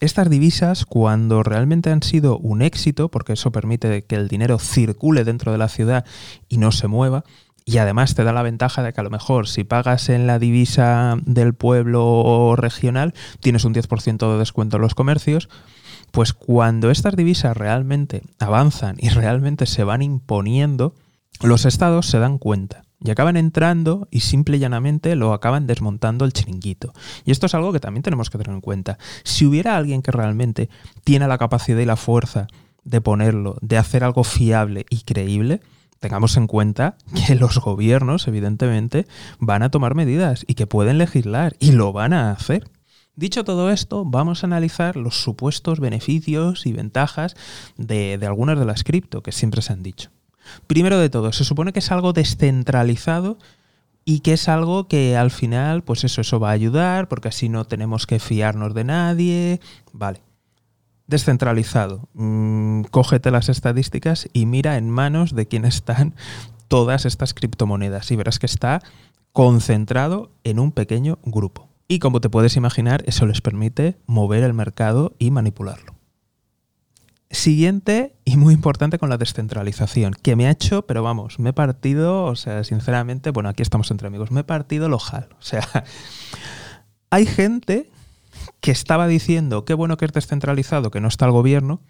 estas 0.01 0.29
divisas, 0.29 0.85
cuando 0.85 1.43
realmente 1.43 1.91
han 1.91 2.03
sido 2.03 2.38
un 2.38 2.61
éxito, 2.61 3.09
porque 3.09 3.33
eso 3.33 3.51
permite 3.51 4.05
que 4.05 4.15
el 4.15 4.29
dinero 4.29 4.57
circule 4.57 5.25
dentro 5.25 5.51
de 5.51 5.57
la 5.57 5.67
ciudad 5.67 6.05
y 6.47 6.57
no 6.57 6.71
se 6.71 6.88
mueva, 6.88 7.25
y 7.65 7.77
además 7.79 8.15
te 8.15 8.23
da 8.23 8.31
la 8.31 8.41
ventaja 8.41 8.81
de 8.81 8.93
que 8.93 9.01
a 9.01 9.03
lo 9.03 9.09
mejor 9.09 9.47
si 9.47 9.63
pagas 9.63 10.09
en 10.09 10.25
la 10.25 10.39
divisa 10.39 11.17
del 11.25 11.53
pueblo 11.53 12.55
regional, 12.55 13.13
tienes 13.41 13.65
un 13.65 13.73
10% 13.73 14.31
de 14.31 14.39
descuento 14.39 14.77
en 14.77 14.81
los 14.81 14.95
comercios, 14.95 15.49
pues 16.11 16.33
cuando 16.33 16.89
estas 16.89 17.15
divisas 17.15 17.55
realmente 17.55 18.23
avanzan 18.39 18.95
y 18.99 19.09
realmente 19.09 19.65
se 19.65 19.83
van 19.83 20.01
imponiendo, 20.01 20.95
los 21.41 21.65
estados 21.65 22.07
se 22.07 22.19
dan 22.19 22.38
cuenta 22.38 22.88
y 23.03 23.12
acaban 23.12 23.38
entrando 23.38 24.08
y 24.12 24.22
simple 24.22 24.58
y 24.58 24.60
llanamente 24.60 25.15
lo 25.15 25.34
acaban 25.34 25.68
desmontando 25.68 26.25
el 26.25 26.34
chiringuito. 26.34 26.94
Y 27.25 27.32
esto 27.32 27.46
es 27.46 27.56
algo 27.56 27.72
que 27.72 27.79
también 27.79 28.03
tenemos 28.03 28.29
que 28.29 28.38
tener 28.38 28.53
en 28.53 28.62
cuenta. 28.62 28.98
Si 29.24 29.46
hubiera 29.46 29.77
alguien 29.77 30.01
que 30.01 30.12
realmente 30.12 30.70
tiene 31.03 31.27
la 31.27 31.38
capacidad 31.38 31.79
y 31.79 31.86
la 31.86 31.96
fuerza 31.96 32.48
de 32.84 33.01
ponerlo, 33.01 33.58
de 33.62 33.77
hacer 33.77 34.03
algo 34.03 34.24
fiable 34.24 34.86
y 34.89 35.01
creíble, 35.01 35.62
tengamos 36.00 36.36
en 36.38 36.48
cuenta 36.48 36.98
que 37.15 37.36
los 37.39 37.60
gobiernos, 37.60 38.27
evidentemente, 38.27 39.08
van 39.39 39.63
a 39.63 39.72
tomar 39.72 39.96
medidas 39.96 40.44
y 40.48 40.56
que 40.56 40.68
pueden 40.68 40.98
legislar 40.98 41.56
y 41.60 41.72
lo 41.72 41.94
van 41.94 42.13
a 42.13 42.32
hacer. 42.32 42.70
Dicho 43.15 43.44
todo 43.44 43.70
esto, 43.70 44.06
vamos 44.06 44.44
a 44.44 44.48
analizar 44.48 44.96
los 44.96 45.22
supuestos 45.22 45.82
beneficios 45.82 46.65
y 46.65 46.72
ventajas 46.72 47.36
de, 47.75 48.18
de 48.18 48.25
algunas 48.25 48.58
de 48.58 48.65
las 48.65 48.84
cripto 48.84 49.22
que 49.22 49.34
siempre 49.34 49.62
se 49.62 49.74
han 49.74 49.84
dicho. 49.84 50.10
Primero 50.68 51.00
de 51.00 51.10
todo, 51.10 51.32
se 51.32 51.44
supone 51.44 51.74
que 51.74 51.79
es 51.79 51.91
algo 51.91 52.13
descentralizado 52.13 53.38
y 54.06 54.22
que 54.22 54.34
es 54.34 54.50
algo 54.50 54.88
que 54.88 55.15
al 55.18 55.29
final, 55.29 55.84
pues 55.84 56.03
eso, 56.03 56.22
eso 56.22 56.39
va 56.39 56.50
a 56.50 56.53
ayudar, 56.53 57.08
porque 57.08 57.27
así 57.27 57.50
no 57.50 57.65
tenemos 57.65 58.08
que 58.08 58.20
fiarnos 58.20 58.74
de 58.74 58.84
nadie. 58.84 59.60
Vale. 59.94 60.22
Descentralizado. 61.08 62.08
Mm, 62.13 62.84
cógete 62.91 63.32
las 63.32 63.50
estadísticas 63.50 64.27
y 64.34 64.46
mira 64.46 64.77
en 64.77 64.89
manos 64.89 65.36
de 65.36 65.48
quién 65.48 65.65
están 65.65 66.15
todas 66.68 67.06
estas 67.06 67.34
criptomonedas 67.34 68.10
y 68.12 68.15
verás 68.15 68.39
que 68.39 68.46
está 68.46 68.82
concentrado 69.32 70.32
en 70.44 70.60
un 70.60 70.72
pequeño 70.72 71.20
grupo. 71.24 71.70
Y 71.88 72.00
como 72.00 72.22
te 72.22 72.29
puedes 72.29 72.56
imaginar, 72.56 73.03
eso 73.06 73.25
les 73.25 73.41
permite 73.41 73.98
mover 74.06 74.44
el 74.44 74.53
mercado 74.53 75.13
y 75.18 75.32
manipularlo. 75.32 75.99
Siguiente 77.31 78.15
y 78.25 78.38
muy 78.38 78.55
importante 78.55 78.98
con 78.98 79.09
la 79.09 79.17
descentralización, 79.17 80.13
que 80.13 80.36
me 80.36 80.48
ha 80.48 80.51
hecho, 80.51 80.88
pero 80.88 81.03
vamos, 81.03 81.38
me 81.38 81.51
he 81.51 81.53
partido, 81.53 82.25
o 82.25 82.36
sea, 82.36 82.63
sinceramente, 82.63 83.29
bueno, 83.29 83.50
aquí 83.50 83.62
estamos 83.62 83.91
entre 83.91 84.07
amigos, 84.07 84.31
me 84.31 84.41
he 84.41 84.43
partido 84.43 84.88
el 84.88 84.93
ojal. 84.93 85.29
O 85.39 85.41
sea, 85.41 85.67
hay 87.12 87.27
gente 87.27 87.89
que 88.62 88.71
estaba 88.71 89.07
diciendo 89.07 89.63
qué 89.63 89.75
bueno 89.75 89.98
que 89.98 90.05
es 90.05 90.13
descentralizado, 90.13 90.89
que 90.89 91.01
no 91.01 91.07
está 91.07 91.25
el 91.25 91.31
gobierno, 91.31 91.81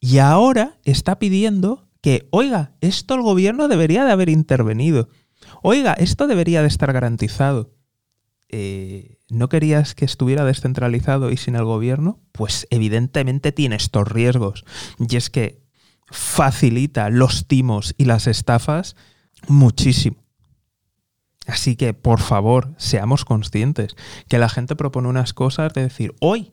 y 0.00 0.18
ahora 0.18 0.76
está 0.84 1.18
pidiendo 1.18 1.88
que, 2.02 2.28
oiga, 2.30 2.72
esto 2.82 3.14
el 3.14 3.22
gobierno 3.22 3.68
debería 3.68 4.04
de 4.04 4.12
haber 4.12 4.28
intervenido. 4.28 5.08
Oiga, 5.62 5.94
esto 5.94 6.26
debería 6.26 6.60
de 6.60 6.68
estar 6.68 6.92
garantizado. 6.92 7.72
Eh, 8.50 9.16
¿no 9.34 9.48
querías 9.48 9.94
que 9.94 10.04
estuviera 10.04 10.44
descentralizado 10.44 11.30
y 11.30 11.36
sin 11.36 11.56
el 11.56 11.64
gobierno? 11.64 12.20
Pues 12.32 12.66
evidentemente 12.70 13.52
tiene 13.52 13.76
estos 13.76 14.08
riesgos. 14.08 14.64
Y 14.98 15.16
es 15.16 15.30
que 15.30 15.62
facilita 16.10 17.10
los 17.10 17.46
timos 17.46 17.94
y 17.98 18.04
las 18.04 18.26
estafas 18.26 18.96
muchísimo. 19.48 20.24
Así 21.46 21.76
que, 21.76 21.92
por 21.92 22.20
favor, 22.20 22.74
seamos 22.78 23.24
conscientes 23.24 23.96
que 24.28 24.38
la 24.38 24.48
gente 24.48 24.76
propone 24.76 25.08
unas 25.08 25.34
cosas 25.34 25.74
de 25.74 25.82
decir, 25.82 26.14
hoy 26.20 26.52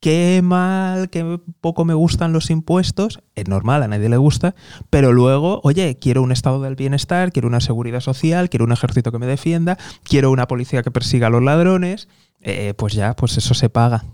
qué 0.00 0.40
mal, 0.42 1.10
qué 1.10 1.38
poco 1.60 1.84
me 1.84 1.94
gustan 1.94 2.32
los 2.32 2.50
impuestos, 2.50 3.20
es 3.34 3.46
normal, 3.48 3.82
a 3.82 3.88
nadie 3.88 4.08
le 4.08 4.16
gusta, 4.16 4.54
pero 4.88 5.12
luego, 5.12 5.60
oye, 5.62 5.98
quiero 6.00 6.22
un 6.22 6.32
estado 6.32 6.60
del 6.62 6.74
bienestar, 6.74 7.32
quiero 7.32 7.48
una 7.48 7.60
seguridad 7.60 8.00
social, 8.00 8.48
quiero 8.48 8.64
un 8.64 8.72
ejército 8.72 9.12
que 9.12 9.18
me 9.18 9.26
defienda, 9.26 9.78
quiero 10.02 10.30
una 10.30 10.48
policía 10.48 10.82
que 10.82 10.90
persiga 10.90 11.26
a 11.26 11.30
los 11.30 11.42
ladrones, 11.42 12.08
eh, 12.40 12.74
pues 12.76 12.94
ya, 12.94 13.14
pues 13.14 13.36
eso 13.36 13.54
se 13.54 13.68
paga. 13.68 14.04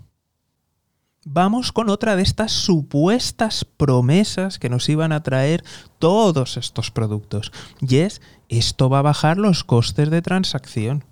Vamos 1.29 1.73
con 1.73 1.89
otra 1.89 2.15
de 2.15 2.23
estas 2.23 2.53
supuestas 2.53 3.65
promesas 3.65 4.59
que 4.59 4.69
nos 4.69 4.87
iban 4.87 5.11
a 5.11 5.23
traer 5.23 5.61
todos 5.99 6.55
estos 6.55 6.89
productos. 6.89 7.51
Y 7.81 7.97
es, 7.97 8.21
esto 8.47 8.89
va 8.89 8.99
a 8.99 9.01
bajar 9.01 9.37
los 9.37 9.65
costes 9.65 10.09
de 10.09 10.21
transacción. 10.21 11.03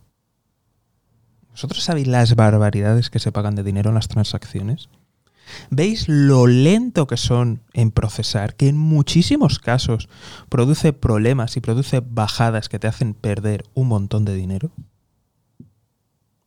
¿Vosotros 1.55 1.85
sabéis 1.85 2.07
las 2.07 2.35
barbaridades 2.35 3.09
que 3.09 3.19
se 3.19 3.31
pagan 3.31 3.55
de 3.55 3.63
dinero 3.63 3.87
en 3.87 3.95
las 3.95 4.09
transacciones? 4.09 4.89
¿Veis 5.69 6.09
lo 6.09 6.47
lento 6.47 7.07
que 7.07 7.15
son 7.15 7.61
en 7.71 7.91
procesar? 7.91 8.57
Que 8.57 8.67
en 8.67 8.75
muchísimos 8.75 9.59
casos 9.59 10.09
produce 10.49 10.91
problemas 10.91 11.55
y 11.55 11.61
produce 11.61 12.01
bajadas 12.05 12.67
que 12.67 12.77
te 12.77 12.87
hacen 12.87 13.13
perder 13.13 13.63
un 13.73 13.87
montón 13.87 14.25
de 14.25 14.35
dinero. 14.35 14.69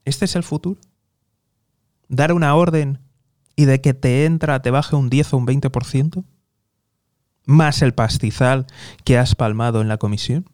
¿Este 0.04 0.26
es 0.26 0.36
el 0.36 0.42
futuro? 0.42 0.78
¿Dar 2.08 2.34
una 2.34 2.54
orden 2.54 2.98
y 3.56 3.64
de 3.64 3.80
que 3.80 3.94
te 3.94 4.26
entra 4.26 4.60
te 4.60 4.70
baje 4.70 4.94
un 4.94 5.08
10 5.08 5.32
o 5.32 5.36
un 5.38 5.46
20%? 5.46 6.22
¿Más 7.46 7.80
el 7.80 7.94
pastizal 7.94 8.66
que 9.04 9.16
has 9.16 9.34
palmado 9.34 9.80
en 9.80 9.88
la 9.88 9.96
comisión? 9.96 10.50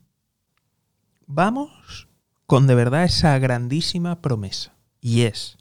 Vamos 1.26 2.06
con 2.46 2.66
de 2.66 2.74
verdad 2.74 3.04
esa 3.04 3.38
grandísima 3.38 4.20
promesa. 4.20 4.74
Y 5.00 5.22
es 5.22 5.58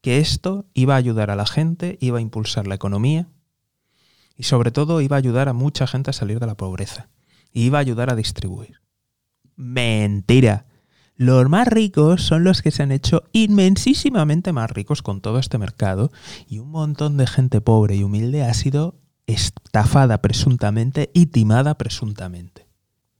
que 0.00 0.18
esto 0.18 0.66
iba 0.74 0.94
a 0.94 0.98
ayudar 0.98 1.30
a 1.30 1.36
la 1.36 1.46
gente, 1.46 1.98
iba 2.00 2.18
a 2.18 2.22
impulsar 2.22 2.66
la 2.66 2.74
economía 2.74 3.28
y 4.36 4.44
sobre 4.44 4.70
todo 4.70 5.00
iba 5.00 5.16
a 5.16 5.18
ayudar 5.18 5.48
a 5.48 5.54
mucha 5.54 5.86
gente 5.86 6.10
a 6.10 6.14
salir 6.14 6.40
de 6.40 6.46
la 6.46 6.56
pobreza. 6.56 7.08
Y 7.52 7.64
iba 7.64 7.78
a 7.78 7.80
ayudar 7.80 8.10
a 8.10 8.16
distribuir. 8.16 8.80
Mentira. 9.56 10.66
Los 11.16 11.48
más 11.48 11.68
ricos 11.68 12.22
son 12.22 12.42
los 12.42 12.60
que 12.60 12.72
se 12.72 12.82
han 12.82 12.90
hecho 12.90 13.22
inmensísimamente 13.32 14.52
más 14.52 14.70
ricos 14.70 15.00
con 15.00 15.20
todo 15.20 15.38
este 15.38 15.58
mercado 15.58 16.10
y 16.48 16.58
un 16.58 16.70
montón 16.70 17.16
de 17.16 17.28
gente 17.28 17.60
pobre 17.60 17.94
y 17.94 18.02
humilde 18.02 18.42
ha 18.42 18.52
sido 18.52 18.96
estafada 19.26 20.20
presuntamente 20.20 21.10
y 21.14 21.26
timada 21.26 21.78
presuntamente 21.78 22.63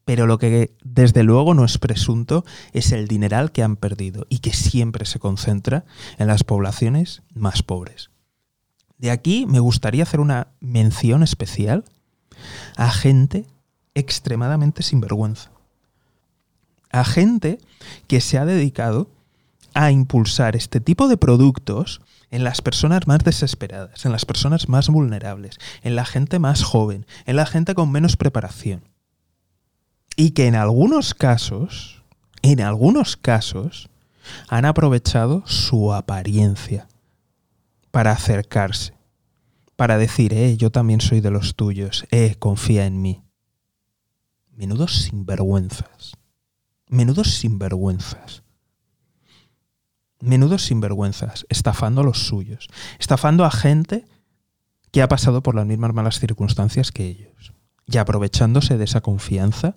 pero 0.04 0.26
lo 0.26 0.38
que 0.38 0.76
desde 0.82 1.22
luego 1.22 1.54
no 1.54 1.64
es 1.64 1.78
presunto 1.78 2.44
es 2.72 2.92
el 2.92 3.08
dineral 3.08 3.52
que 3.52 3.62
han 3.62 3.76
perdido 3.76 4.26
y 4.28 4.38
que 4.38 4.52
siempre 4.52 5.06
se 5.06 5.18
concentra 5.18 5.84
en 6.18 6.26
las 6.26 6.44
poblaciones 6.44 7.22
más 7.34 7.62
pobres. 7.62 8.10
De 8.98 9.10
aquí 9.10 9.46
me 9.46 9.60
gustaría 9.60 10.02
hacer 10.02 10.20
una 10.20 10.48
mención 10.60 11.22
especial 11.22 11.84
a 12.76 12.90
gente 12.90 13.46
extremadamente 13.94 14.82
sinvergüenza. 14.82 15.50
A 16.90 17.04
gente 17.04 17.58
que 18.06 18.20
se 18.20 18.38
ha 18.38 18.44
dedicado 18.44 19.08
a 19.72 19.90
impulsar 19.90 20.54
este 20.54 20.80
tipo 20.80 21.08
de 21.08 21.16
productos 21.16 22.00
en 22.30 22.44
las 22.44 22.62
personas 22.62 23.06
más 23.06 23.18
desesperadas, 23.18 24.04
en 24.04 24.12
las 24.12 24.24
personas 24.24 24.68
más 24.68 24.88
vulnerables, 24.88 25.58
en 25.82 25.96
la 25.96 26.04
gente 26.04 26.38
más 26.38 26.62
joven, 26.62 27.06
en 27.26 27.36
la 27.36 27.46
gente 27.46 27.74
con 27.74 27.90
menos 27.90 28.16
preparación 28.16 28.93
y 30.16 30.30
que 30.30 30.46
en 30.46 30.54
algunos 30.54 31.14
casos, 31.14 32.02
en 32.42 32.60
algunos 32.60 33.16
casos, 33.16 33.90
han 34.48 34.64
aprovechado 34.64 35.42
su 35.46 35.92
apariencia 35.92 36.88
para 37.90 38.12
acercarse, 38.12 38.94
para 39.76 39.98
decir, 39.98 40.32
eh, 40.32 40.56
yo 40.56 40.70
también 40.70 41.00
soy 41.00 41.20
de 41.20 41.30
los 41.30 41.54
tuyos, 41.54 42.06
eh, 42.10 42.36
confía 42.38 42.86
en 42.86 43.02
mí. 43.02 43.22
Menudos 44.56 45.02
sinvergüenzas. 45.02 46.14
Menudos 46.88 47.34
sinvergüenzas. 47.34 48.42
Menudos 50.20 50.64
sinvergüenzas, 50.64 51.44
estafando 51.48 52.00
a 52.00 52.04
los 52.04 52.26
suyos, 52.26 52.68
estafando 52.98 53.44
a 53.44 53.50
gente 53.50 54.06
que 54.90 55.02
ha 55.02 55.08
pasado 55.08 55.42
por 55.42 55.54
las 55.54 55.66
mismas 55.66 55.92
malas 55.92 56.20
circunstancias 56.20 56.92
que 56.92 57.06
ellos, 57.06 57.52
y 57.86 57.98
aprovechándose 57.98 58.78
de 58.78 58.84
esa 58.84 59.00
confianza 59.00 59.76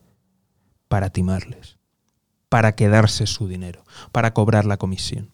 para 0.87 1.09
timarles, 1.09 1.77
para 2.49 2.75
quedarse 2.75 3.27
su 3.27 3.47
dinero, 3.47 3.83
para 4.11 4.33
cobrar 4.33 4.65
la 4.65 4.77
comisión. 4.77 5.31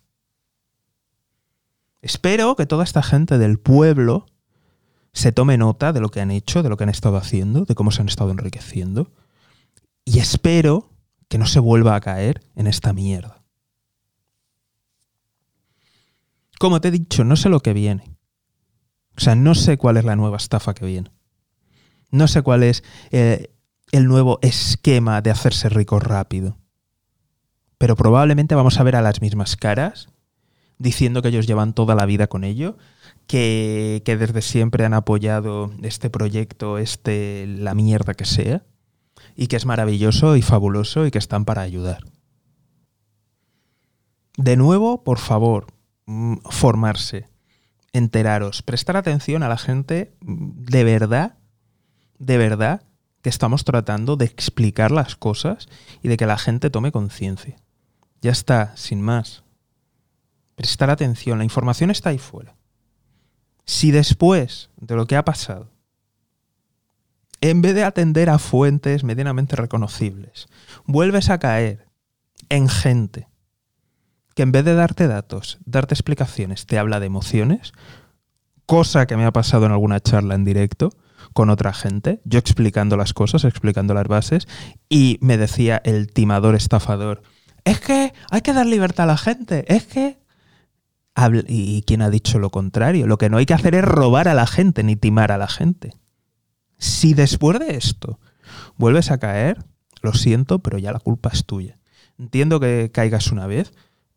Espero 2.01 2.55
que 2.55 2.65
toda 2.65 2.83
esta 2.83 3.01
gente 3.01 3.37
del 3.37 3.59
pueblo 3.59 4.25
se 5.13 5.31
tome 5.31 5.57
nota 5.57 5.93
de 5.93 6.01
lo 6.01 6.09
que 6.09 6.21
han 6.21 6.31
hecho, 6.31 6.63
de 6.63 6.69
lo 6.69 6.75
que 6.75 6.83
han 6.83 6.89
estado 6.89 7.17
haciendo, 7.17 7.65
de 7.65 7.75
cómo 7.75 7.91
se 7.91 8.01
han 8.01 8.09
estado 8.09 8.31
enriqueciendo. 8.31 9.11
Y 10.03 10.19
espero 10.19 10.89
que 11.29 11.37
no 11.37 11.45
se 11.45 11.59
vuelva 11.59 11.95
a 11.95 12.01
caer 12.01 12.41
en 12.55 12.67
esta 12.67 12.93
mierda. 12.93 13.43
Como 16.59 16.81
te 16.81 16.89
he 16.89 16.91
dicho, 16.91 17.23
no 17.23 17.35
sé 17.35 17.49
lo 17.49 17.61
que 17.61 17.73
viene. 17.73 18.17
O 19.15 19.21
sea, 19.21 19.35
no 19.35 19.55
sé 19.55 19.77
cuál 19.77 19.97
es 19.97 20.05
la 20.05 20.15
nueva 20.15 20.37
estafa 20.37 20.73
que 20.73 20.85
viene. 20.85 21.11
No 22.09 22.27
sé 22.27 22.41
cuál 22.41 22.63
es 22.63 22.83
eh, 23.11 23.52
el 23.93 24.07
nuevo 24.07 24.39
esquema 24.41 25.21
de 25.21 25.29
hacerse 25.29 25.69
rico 25.69 25.99
rápido. 25.99 26.57
Pero 27.77 27.95
probablemente 27.95 28.55
vamos 28.55 28.79
a 28.79 28.83
ver 28.83 28.95
a 28.95 29.03
las 29.03 29.21
mismas 29.21 29.55
caras 29.55 30.09
diciendo 30.79 31.21
que 31.21 31.27
ellos 31.27 31.45
llevan 31.45 31.73
toda 31.73 31.93
la 31.93 32.07
vida 32.07 32.25
con 32.25 32.43
ello, 32.43 32.75
que, 33.27 34.01
que 34.03 34.17
desde 34.17 34.41
siempre 34.41 34.83
han 34.83 34.95
apoyado 34.95 35.71
este 35.83 36.09
proyecto, 36.09 36.79
este, 36.79 37.45
la 37.45 37.75
mierda 37.75 38.15
que 38.15 38.25
sea, 38.25 38.63
y 39.35 39.45
que 39.45 39.57
es 39.57 39.67
maravilloso 39.67 40.35
y 40.35 40.41
fabuloso 40.41 41.05
y 41.05 41.11
que 41.11 41.19
están 41.19 41.45
para 41.45 41.61
ayudar. 41.61 42.03
De 44.37 44.57
nuevo, 44.57 45.03
por 45.03 45.19
favor, 45.19 45.67
mm, 46.07 46.37
formarse, 46.49 47.29
enteraros, 47.93 48.63
prestar 48.63 48.97
atención 48.97 49.43
a 49.43 49.49
la 49.49 49.57
gente 49.59 50.15
mm, 50.21 50.63
de 50.63 50.83
verdad, 50.83 51.37
de 52.17 52.39
verdad, 52.39 52.81
que 53.23 53.29
estamos 53.29 53.63
tratando 53.63 54.17
de 54.17 54.25
explicar 54.25 54.91
las 54.91 55.15
cosas 55.15 55.69
y 56.03 56.09
de 56.09 56.17
que 56.17 56.27
la 56.27 56.37
gente 56.37 56.69
tome 56.69 56.91
conciencia. 56.91 57.55
Ya 58.21 58.31
está, 58.31 58.75
sin 58.75 59.01
más. 59.01 59.43
Prestar 60.55 60.89
atención, 60.89 61.37
la 61.37 61.45
información 61.45 61.89
está 61.89 62.09
ahí 62.09 62.19
fuera. 62.19 62.55
Si 63.65 63.91
después 63.91 64.69
de 64.75 64.95
lo 64.95 65.07
que 65.07 65.15
ha 65.15 65.23
pasado, 65.23 65.71
en 67.39 67.61
vez 67.61 67.75
de 67.75 67.85
atender 67.85 68.29
a 68.29 68.39
fuentes 68.39 69.05
medianamente 69.05 69.55
reconocibles, 69.55 70.47
vuelves 70.85 71.29
a 71.29 71.39
caer 71.39 71.87
en 72.49 72.67
gente 72.67 73.29
que 74.35 74.43
en 74.43 74.51
vez 74.51 74.65
de 74.65 74.75
darte 74.75 75.07
datos, 75.07 75.59
darte 75.63 75.93
explicaciones, 75.93 76.65
te 76.65 76.77
habla 76.77 76.99
de 76.99 77.05
emociones, 77.05 77.71
cosa 78.65 79.05
que 79.05 79.15
me 79.15 79.25
ha 79.25 79.31
pasado 79.31 79.65
en 79.65 79.71
alguna 79.71 80.01
charla 80.01 80.35
en 80.35 80.43
directo 80.43 80.89
con 81.33 81.49
otra 81.49 81.73
gente, 81.73 82.21
yo 82.23 82.39
explicando 82.39 82.95
las 82.97 83.13
cosas, 83.13 83.43
explicando 83.43 83.93
las 83.93 84.07
bases, 84.07 84.47
y 84.89 85.17
me 85.21 85.37
decía 85.37 85.81
el 85.83 86.11
timador 86.11 86.55
estafador, 86.55 87.23
es 87.65 87.79
que 87.79 88.13
hay 88.29 88.41
que 88.41 88.53
dar 88.53 88.65
libertad 88.65 89.05
a 89.05 89.13
la 89.13 89.17
gente, 89.17 89.65
es 89.73 89.85
que... 89.85 90.17
¿Y 91.47 91.83
quién 91.83 92.01
ha 92.01 92.09
dicho 92.09 92.39
lo 92.39 92.49
contrario? 92.49 93.05
Lo 93.05 93.19
que 93.19 93.29
no 93.29 93.37
hay 93.37 93.45
que 93.45 93.53
hacer 93.53 93.75
es 93.75 93.85
robar 93.85 94.27
a 94.27 94.33
la 94.33 94.47
gente 94.47 94.81
ni 94.83 94.95
timar 94.95 95.31
a 95.31 95.37
la 95.37 95.47
gente. 95.47 95.93
Si 96.79 97.13
después 97.13 97.59
de 97.59 97.75
esto 97.75 98.19
vuelves 98.77 99.11
a 99.11 99.19
caer, 99.19 99.63
lo 100.01 100.13
siento, 100.13 100.59
pero 100.59 100.79
ya 100.79 100.91
la 100.91 100.99
culpa 100.99 101.29
es 101.31 101.45
tuya. 101.45 101.77
Entiendo 102.17 102.59
que 102.59 102.89
caigas 102.91 103.31
una 103.31 103.45
vez, 103.45 103.73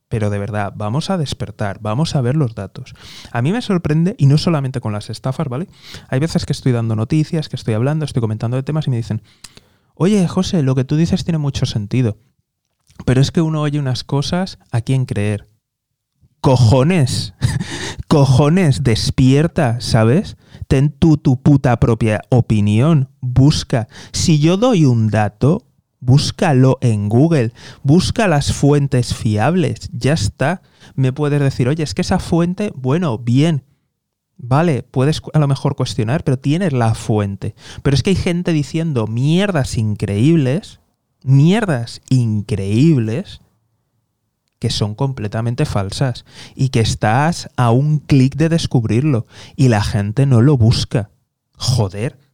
pero 0.09 0.31
de 0.31 0.39
verdad, 0.39 0.73
vamos 0.77 1.11
a 1.11 1.19
despertar, 1.19 1.79
vamos 1.81 2.15
a 2.15 2.21
ver 2.21 2.37
los 2.37 2.55
datos. 2.55 2.95
A 3.33 3.43
mí 3.43 3.53
me 3.53 3.63
sorprende, 3.63 4.15
y 4.19 4.27
no 4.27 4.39
solamente 4.39 4.81
con 4.81 4.93
las 4.93 5.11
estafas, 5.11 5.49
¿vale? 5.49 5.69
Hay 6.09 6.21
veces 6.21 6.47
que 6.47 6.53
estoy 6.53 6.73
dando 6.73 6.95
noticias, 6.95 7.49
que 7.49 7.57
estoy 7.57 7.75
hablando, 7.75 8.05
estoy 8.05 8.21
comentando 8.21 8.57
de 8.57 8.63
temas 8.63 8.87
y 8.87 8.91
me 8.91 8.97
dicen, 8.97 9.23
oye, 9.95 10.27
José, 10.29 10.63
lo 10.63 10.75
que 10.75 10.85
tú 10.85 10.97
dices 10.97 11.25
tiene 11.25 11.39
mucho 11.39 11.67
sentido, 11.67 12.19
pero 13.05 13.21
es 13.21 13.31
que 13.31 13.41
uno 13.41 13.63
oye 13.63 13.79
unas 13.79 14.05
cosas 14.05 14.59
a 14.71 14.81
quién 14.81 15.07
creer. 15.07 15.47
Cojones, 16.41 17.35
cojones, 18.09 18.85
despierta, 18.85 19.81
¿sabes? 19.81 20.37
Ten 20.69 20.91
tú 20.91 21.17
tu 21.17 21.43
puta 21.43 21.79
propia 21.81 22.23
opinión, 22.29 23.11
busca. 23.21 23.89
Si 24.13 24.39
yo 24.39 24.57
doy 24.57 24.85
un 24.85 25.09
dato, 25.09 25.67
búscalo 26.07 26.79
en 26.81 27.09
Google, 27.09 27.53
busca 27.83 28.29
las 28.29 28.53
fuentes 28.53 29.13
fiables, 29.13 29.91
ya 29.93 30.13
está. 30.13 30.63
Me 30.95 31.13
puedes 31.13 31.41
decir, 31.41 31.69
oye, 31.69 31.83
es 31.83 31.95
que 31.95 32.03
esa 32.03 32.21
fuente, 32.21 32.71
bueno, 32.77 33.19
bien, 33.19 33.65
vale, 34.37 34.85
puedes 34.85 35.21
a 35.35 35.39
lo 35.41 35.49
mejor 35.49 35.75
cuestionar, 35.75 36.23
pero 36.23 36.39
tienes 36.39 36.73
la 36.73 36.95
fuente. 36.95 37.57
Pero 37.83 37.97
es 37.97 38.05
que 38.05 38.11
hay 38.11 38.17
gente 38.17 38.53
diciendo 38.53 39.09
mierdas 39.09 39.77
increíbles, 39.77 40.79
mierdas 41.25 42.01
increíbles, 42.09 43.41
que 44.61 44.71
son 44.71 44.95
completamente 44.95 45.67
falsas 45.67 46.25
y 46.55 46.69
que 46.69 46.81
estás 46.81 47.51
a 47.57 47.73
un 47.73 47.99
clic 47.99 48.37
de 48.37 48.49
descubrirlo 48.49 49.27
y 49.57 49.69
la 49.69 49.83
gente 49.83 50.25
no 50.25 50.41
lo 50.41 50.57
busca. 50.57 51.11
Joder 51.59 52.26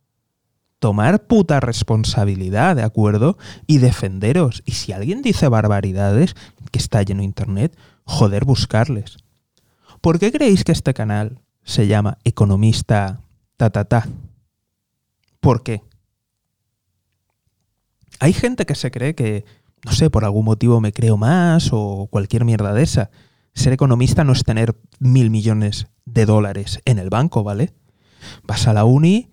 tomar 0.82 1.28
puta 1.28 1.60
responsabilidad, 1.60 2.74
¿de 2.74 2.82
acuerdo? 2.82 3.38
Y 3.68 3.78
defenderos. 3.78 4.64
Y 4.66 4.72
si 4.72 4.90
alguien 4.90 5.22
dice 5.22 5.46
barbaridades, 5.46 6.34
que 6.72 6.80
está 6.80 7.04
lleno 7.04 7.22
internet, 7.22 7.78
joder, 8.02 8.44
buscarles. 8.44 9.18
¿Por 10.00 10.18
qué 10.18 10.32
creéis 10.32 10.64
que 10.64 10.72
este 10.72 10.92
canal 10.92 11.38
se 11.62 11.86
llama 11.86 12.18
Economista 12.24 13.20
ta 13.56 13.70
ta 13.70 13.84
ta? 13.84 14.08
¿Por 15.38 15.62
qué? 15.62 15.82
Hay 18.18 18.32
gente 18.32 18.66
que 18.66 18.74
se 18.74 18.90
cree 18.90 19.14
que, 19.14 19.44
no 19.84 19.92
sé, 19.92 20.10
por 20.10 20.24
algún 20.24 20.46
motivo 20.46 20.80
me 20.80 20.92
creo 20.92 21.16
más 21.16 21.68
o 21.70 22.08
cualquier 22.10 22.44
mierda 22.44 22.74
de 22.74 22.82
esa. 22.82 23.10
Ser 23.54 23.72
economista 23.72 24.24
no 24.24 24.32
es 24.32 24.42
tener 24.42 24.74
mil 24.98 25.30
millones 25.30 25.86
de 26.06 26.26
dólares 26.26 26.80
en 26.86 26.98
el 26.98 27.08
banco, 27.08 27.44
¿vale? 27.44 27.72
Vas 28.42 28.66
a 28.66 28.72
la 28.72 28.84
uni, 28.84 29.30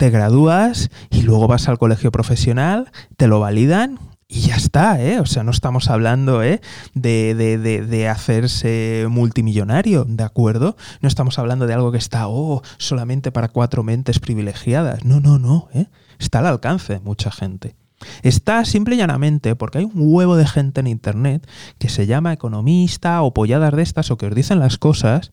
te 0.00 0.08
gradúas 0.08 0.88
y 1.10 1.20
luego 1.20 1.46
vas 1.46 1.68
al 1.68 1.76
colegio 1.76 2.10
profesional, 2.10 2.90
te 3.18 3.26
lo 3.26 3.38
validan 3.38 3.98
y 4.28 4.40
ya 4.40 4.56
está, 4.56 4.98
¿eh? 4.98 5.20
O 5.20 5.26
sea, 5.26 5.44
no 5.44 5.50
estamos 5.50 5.90
hablando 5.90 6.42
¿eh? 6.42 6.62
de, 6.94 7.34
de, 7.34 8.08
hacerse 8.08 9.04
multimillonario, 9.10 10.06
¿de 10.08 10.24
acuerdo? 10.24 10.74
No 11.02 11.08
estamos 11.08 11.38
hablando 11.38 11.66
de 11.66 11.74
algo 11.74 11.92
que 11.92 11.98
está, 11.98 12.28
oh, 12.28 12.62
solamente 12.78 13.30
para 13.30 13.48
cuatro 13.48 13.82
mentes 13.82 14.20
privilegiadas. 14.20 15.04
No, 15.04 15.20
no, 15.20 15.38
no, 15.38 15.68
¿eh? 15.74 15.88
Está 16.18 16.38
al 16.38 16.46
alcance 16.46 16.94
de 16.94 17.00
mucha 17.00 17.30
gente. 17.30 17.76
Está 18.22 18.64
simple 18.64 18.94
y 18.94 18.98
llanamente 18.98 19.54
porque 19.54 19.78
hay 19.78 19.84
un 19.84 19.92
huevo 19.96 20.36
de 20.36 20.46
gente 20.46 20.80
en 20.80 20.86
Internet 20.86 21.46
que 21.76 21.90
se 21.90 22.06
llama 22.06 22.32
economista 22.32 23.20
o 23.20 23.34
polladas 23.34 23.76
de 23.76 23.82
estas 23.82 24.10
o 24.10 24.16
que 24.16 24.28
os 24.28 24.34
dicen 24.34 24.60
las 24.60 24.78
cosas 24.78 25.30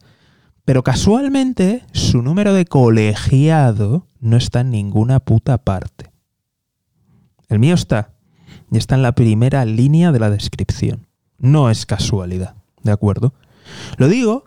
pero 0.68 0.84
casualmente 0.84 1.86
su 1.94 2.22
número 2.22 2.54
de 2.54 2.66
colegiado 2.66 4.06
no 4.20 4.36
está 4.36 4.60
en 4.60 4.72
ninguna 4.72 5.22
puta 5.22 5.60
parte. 5.60 6.12
El 7.48 7.60
mío 7.60 7.74
está. 7.74 8.12
Y 8.70 8.78
está 8.78 8.96
en 8.96 9.02
la 9.02 9.14
primera 9.14 9.64
línea 9.64 10.12
de 10.12 10.20
la 10.20 10.30
descripción. 10.30 11.08
No 11.38 11.70
es 11.70 11.86
casualidad, 11.86 12.56
¿de 12.84 12.92
acuerdo? 12.92 13.34
Lo 13.96 14.10
digo 14.10 14.44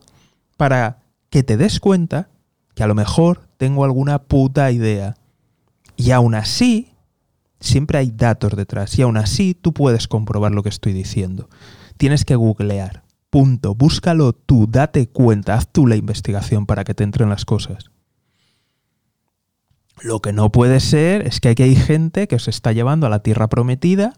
para 0.59 0.99
que 1.31 1.43
te 1.43 1.57
des 1.57 1.81
cuenta 1.81 2.29
que 2.75 2.83
a 2.83 2.87
lo 2.87 2.95
mejor 2.95 3.49
tengo 3.57 3.85
alguna 3.85 4.19
puta 4.25 4.71
idea. 4.71 5.17
Y 5.97 6.11
aún 6.11 6.35
así, 6.35 6.93
siempre 7.61 7.97
hay 7.97 8.11
datos 8.11 8.55
detrás. 8.57 8.99
Y 8.99 9.01
aún 9.01 9.17
así 9.17 9.55
tú 9.55 9.73
puedes 9.73 10.07
comprobar 10.07 10.53
lo 10.53 10.63
que 10.63 10.69
estoy 10.69 10.93
diciendo. 10.93 11.49
Tienes 11.97 12.27
que 12.27 12.37
googlear. 12.37 13.05
Punto. 13.31 13.75
Búscalo 13.75 14.33
tú, 14.33 14.67
date 14.69 15.09
cuenta, 15.09 15.55
haz 15.55 15.69
tú 15.69 15.87
la 15.87 15.97
investigación 15.97 16.67
para 16.67 16.85
que 16.85 16.95
te 16.95 17.05
entren 17.05 17.29
las 17.29 17.45
cosas. 17.45 17.91
Lo 20.03 20.21
que 20.21 20.33
no 20.33 20.51
puede 20.51 20.81
ser 20.81 21.27
es 21.27 21.41
que 21.41 21.51
aquí 21.51 21.63
hay 21.63 21.77
gente 21.77 22.27
que 22.27 22.37
os 22.37 22.49
está 22.49 22.73
llevando 22.73 23.07
a 23.07 23.11
la 23.11 23.23
tierra 23.23 23.49
prometida 23.49 24.15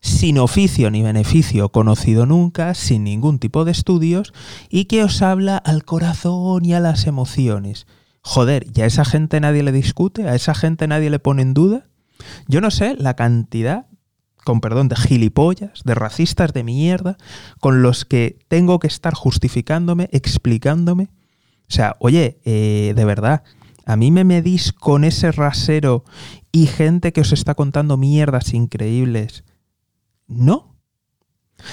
sin 0.00 0.38
oficio 0.38 0.90
ni 0.90 1.02
beneficio 1.02 1.70
conocido 1.70 2.26
nunca, 2.26 2.74
sin 2.74 3.04
ningún 3.04 3.38
tipo 3.38 3.64
de 3.64 3.72
estudios, 3.72 4.32
y 4.68 4.84
que 4.84 5.02
os 5.02 5.20
habla 5.22 5.56
al 5.56 5.84
corazón 5.84 6.64
y 6.64 6.74
a 6.74 6.80
las 6.80 7.06
emociones. 7.06 7.86
Joder, 8.22 8.66
¿y 8.74 8.80
a 8.82 8.86
esa 8.86 9.04
gente 9.04 9.40
nadie 9.40 9.62
le 9.62 9.72
discute? 9.72 10.28
¿A 10.28 10.34
esa 10.34 10.54
gente 10.54 10.86
nadie 10.86 11.10
le 11.10 11.18
pone 11.18 11.42
en 11.42 11.54
duda? 11.54 11.88
Yo 12.48 12.60
no 12.60 12.70
sé 12.70 12.94
la 12.96 13.14
cantidad 13.14 13.86
con 14.46 14.60
perdón, 14.60 14.86
de 14.86 14.94
gilipollas, 14.94 15.82
de 15.84 15.96
racistas 15.96 16.52
de 16.52 16.62
mierda, 16.62 17.18
con 17.58 17.82
los 17.82 18.04
que 18.04 18.38
tengo 18.46 18.78
que 18.78 18.86
estar 18.86 19.12
justificándome, 19.12 20.08
explicándome. 20.12 21.08
O 21.68 21.72
sea, 21.72 21.96
oye, 21.98 22.38
eh, 22.44 22.92
de 22.94 23.04
verdad, 23.04 23.42
a 23.86 23.96
mí 23.96 24.12
me 24.12 24.22
medís 24.22 24.72
con 24.72 25.02
ese 25.02 25.32
rasero 25.32 26.04
y 26.52 26.68
gente 26.68 27.12
que 27.12 27.22
os 27.22 27.32
está 27.32 27.56
contando 27.56 27.96
mierdas 27.96 28.54
increíbles. 28.54 29.42
No. 30.28 30.76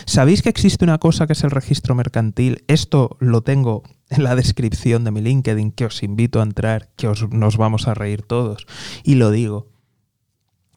¿Sabéis 0.05 0.41
que 0.41 0.49
existe 0.49 0.83
una 0.83 0.97
cosa 0.97 1.27
que 1.27 1.33
es 1.33 1.43
el 1.43 1.51
registro 1.51 1.93
mercantil? 1.93 2.63
Esto 2.67 3.17
lo 3.19 3.43
tengo 3.43 3.83
en 4.09 4.23
la 4.23 4.35
descripción 4.35 5.03
de 5.03 5.11
mi 5.11 5.21
LinkedIn, 5.21 5.73
que 5.73 5.85
os 5.85 6.01
invito 6.01 6.39
a 6.39 6.43
entrar, 6.43 6.89
que 6.95 7.07
os, 7.07 7.29
nos 7.29 7.57
vamos 7.57 7.87
a 7.87 7.93
reír 7.93 8.23
todos. 8.23 8.65
Y 9.03 9.13
lo 9.13 9.29
digo 9.29 9.72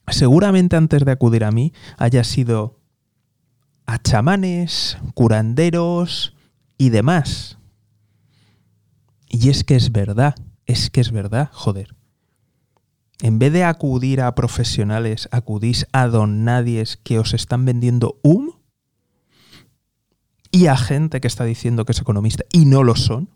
seguramente 0.09 0.77
antes 0.77 1.05
de 1.05 1.13
acudir 1.13 1.45
a 1.45 1.51
mí 1.51 1.73
haya 1.99 2.25
sido 2.25 2.79
a 3.87 3.99
chamanes, 3.99 4.99
curanderos 5.15 6.35
y 6.79 6.91
demás. 6.91 7.59
Y 9.29 9.49
es 9.49 9.65
que 9.65 9.77
es 9.77 9.93
verdad, 9.93 10.35
es 10.67 10.91
que 10.91 11.01
es 11.01 11.13
verdad, 11.13 11.51
joder. 11.53 11.95
En 13.21 13.39
vez 13.39 13.53
de 13.53 13.65
acudir 13.65 14.21
a 14.21 14.35
profesionales, 14.35 15.29
acudís 15.33 15.87
a 15.93 16.07
don 16.07 16.45
nadies 16.45 16.99
que 16.99 17.19
os 17.19 17.33
están 17.33 17.65
vendiendo 17.65 18.19
un 18.23 18.55
y 20.51 20.67
a 20.67 20.77
gente 20.77 21.21
que 21.21 21.29
está 21.29 21.45
diciendo 21.45 21.85
que 21.85 21.93
es 21.93 22.01
economista 22.01 22.45
y 22.53 22.67
no 22.67 22.83
lo 22.83 22.95
son. 22.95 23.31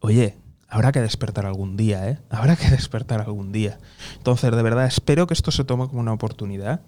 Oye, 0.00 0.38
habrá 0.72 0.90
que 0.90 1.02
despertar 1.02 1.44
algún 1.44 1.76
día, 1.76 2.08
¿eh? 2.08 2.18
Habrá 2.30 2.56
que 2.56 2.68
despertar 2.70 3.20
algún 3.20 3.52
día. 3.52 3.78
Entonces, 4.16 4.50
de 4.50 4.62
verdad, 4.62 4.86
espero 4.86 5.26
que 5.26 5.34
esto 5.34 5.50
se 5.50 5.64
tome 5.64 5.86
como 5.86 6.00
una 6.00 6.14
oportunidad 6.14 6.80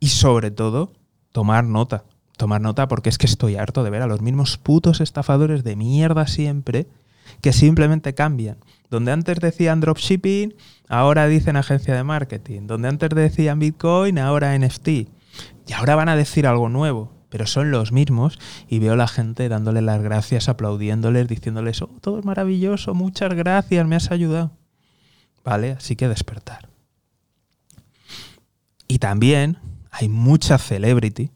y 0.00 0.08
sobre 0.08 0.50
todo, 0.50 0.94
tomar 1.30 1.64
nota. 1.64 2.04
Tomar 2.38 2.62
nota 2.62 2.88
porque 2.88 3.10
es 3.10 3.18
que 3.18 3.26
estoy 3.26 3.56
harto 3.56 3.84
de 3.84 3.90
ver 3.90 4.00
a 4.00 4.06
los 4.06 4.22
mismos 4.22 4.56
putos 4.56 5.02
estafadores 5.02 5.62
de 5.62 5.76
mierda 5.76 6.26
siempre 6.26 6.86
que 7.42 7.52
simplemente 7.52 8.14
cambian. 8.14 8.56
Donde 8.88 9.12
antes 9.12 9.40
decían 9.40 9.80
dropshipping, 9.80 10.54
ahora 10.88 11.26
dicen 11.26 11.56
agencia 11.56 11.94
de 11.94 12.04
marketing. 12.04 12.62
Donde 12.66 12.88
antes 12.88 13.10
decían 13.10 13.58
Bitcoin, 13.58 14.18
ahora 14.18 14.58
NFT. 14.58 14.88
Y 14.88 15.72
ahora 15.74 15.96
van 15.96 16.08
a 16.08 16.16
decir 16.16 16.46
algo 16.46 16.70
nuevo, 16.70 17.12
pero 17.32 17.46
son 17.46 17.70
los 17.70 17.92
mismos 17.92 18.38
y 18.68 18.78
veo 18.78 18.94
la 18.94 19.08
gente 19.08 19.48
dándole 19.48 19.80
las 19.80 20.02
gracias, 20.02 20.50
aplaudiéndoles, 20.50 21.28
diciéndoles, 21.28 21.80
oh, 21.80 21.88
todo 22.02 22.18
es 22.18 22.26
maravilloso, 22.26 22.92
muchas 22.92 23.32
gracias, 23.32 23.86
me 23.86 23.96
has 23.96 24.10
ayudado. 24.10 24.50
¿Vale? 25.42 25.70
Así 25.70 25.96
que 25.96 26.08
despertar. 26.08 26.68
Y 28.86 28.98
también 28.98 29.56
hay 29.90 30.10
mucha 30.10 30.58
celebrity 30.58 31.30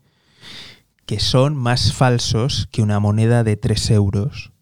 que 1.07 1.19
son 1.19 1.57
más 1.57 1.95
falsos 1.95 2.69
que 2.71 2.83
una 2.83 3.01
moneda 3.01 3.43
de 3.43 3.57
3 3.57 3.93
euros 3.93 4.53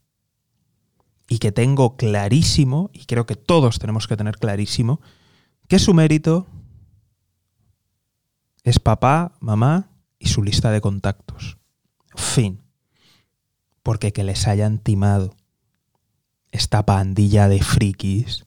y 1.28 1.38
que 1.38 1.50
tengo 1.50 1.96
clarísimo, 1.96 2.90
y 2.92 3.06
creo 3.06 3.26
que 3.26 3.34
todos 3.34 3.80
tenemos 3.80 4.06
que 4.06 4.16
tener 4.16 4.38
clarísimo, 4.38 5.00
que 5.66 5.80
su 5.80 5.94
mérito 5.94 6.46
es 8.62 8.78
papá, 8.78 9.32
mamá 9.40 9.88
y 10.24 10.28
su 10.28 10.42
lista 10.42 10.70
de 10.70 10.80
contactos. 10.80 11.58
Fin. 12.16 12.62
Porque 13.82 14.12
que 14.12 14.24
les 14.24 14.48
hayan 14.48 14.78
timado 14.78 15.36
esta 16.50 16.86
pandilla 16.86 17.48
de 17.48 17.62
frikis, 17.62 18.46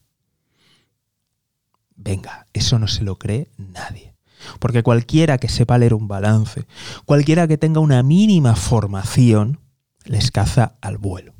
venga, 1.94 2.48
eso 2.52 2.78
no 2.78 2.88
se 2.88 3.04
lo 3.04 3.18
cree 3.18 3.48
nadie. 3.56 4.14
Porque 4.58 4.82
cualquiera 4.82 5.38
que 5.38 5.48
sepa 5.48 5.78
leer 5.78 5.94
un 5.94 6.08
balance, 6.08 6.66
cualquiera 7.04 7.46
que 7.46 7.58
tenga 7.58 7.80
una 7.80 8.02
mínima 8.02 8.56
formación, 8.56 9.60
les 10.04 10.30
caza 10.30 10.76
al 10.80 10.98
vuelo. 10.98 11.37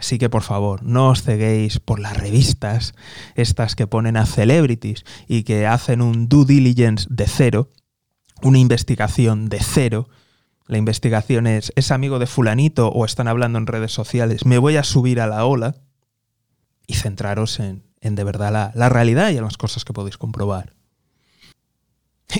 Así 0.00 0.16
que 0.16 0.30
por 0.30 0.42
favor, 0.42 0.82
no 0.82 1.10
os 1.10 1.22
ceguéis 1.22 1.78
por 1.78 2.00
las 2.00 2.16
revistas, 2.16 2.94
estas 3.34 3.76
que 3.76 3.86
ponen 3.86 4.16
a 4.16 4.24
celebrities 4.24 5.04
y 5.28 5.42
que 5.42 5.66
hacen 5.66 6.00
un 6.00 6.26
due 6.26 6.46
diligence 6.46 7.06
de 7.10 7.26
cero, 7.26 7.68
una 8.40 8.56
investigación 8.56 9.50
de 9.50 9.60
cero. 9.60 10.08
La 10.66 10.78
investigación 10.78 11.46
es, 11.46 11.70
¿es 11.76 11.90
amigo 11.90 12.18
de 12.18 12.26
fulanito 12.26 12.88
o 12.88 13.04
están 13.04 13.28
hablando 13.28 13.58
en 13.58 13.66
redes 13.66 13.92
sociales? 13.92 14.46
Me 14.46 14.56
voy 14.56 14.78
a 14.78 14.84
subir 14.84 15.20
a 15.20 15.26
la 15.26 15.44
ola 15.44 15.76
y 16.86 16.94
centraros 16.94 17.60
en, 17.60 17.84
en 18.00 18.14
de 18.14 18.24
verdad 18.24 18.50
la, 18.50 18.72
la 18.74 18.88
realidad 18.88 19.28
y 19.32 19.36
en 19.36 19.44
las 19.44 19.58
cosas 19.58 19.84
que 19.84 19.92
podéis 19.92 20.16
comprobar. 20.16 20.72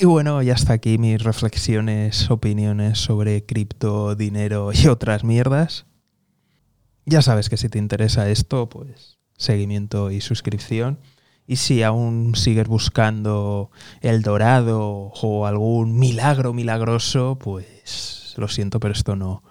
Y 0.01 0.07
bueno, 0.07 0.41
ya 0.41 0.55
hasta 0.55 0.73
aquí 0.73 0.97
mis 0.97 1.23
reflexiones, 1.23 2.31
opiniones 2.31 2.99
sobre 2.99 3.45
cripto, 3.45 4.15
dinero 4.15 4.71
y 4.73 4.87
otras 4.87 5.25
mierdas. 5.25 5.85
Ya 7.07 7.23
sabes 7.23 7.49
que 7.49 7.57
si 7.57 7.69
te 7.69 7.79
interesa 7.79 8.29
esto, 8.29 8.69
pues 8.69 9.19
seguimiento 9.37 10.11
y 10.11 10.21
suscripción. 10.21 11.01
Y 11.47 11.57
si 11.57 11.83
aún 11.83 12.37
sigues 12.37 12.69
buscando 12.69 13.71
el 14.03 14.23
dorado 14.23 15.13
o 15.21 15.47
algún 15.47 15.99
milagro 15.99 16.53
milagroso, 16.53 17.39
pues 17.41 18.35
lo 18.37 18.47
siento, 18.47 18.79
pero 18.79 18.95
esto 18.95 19.17
no, 19.17 19.43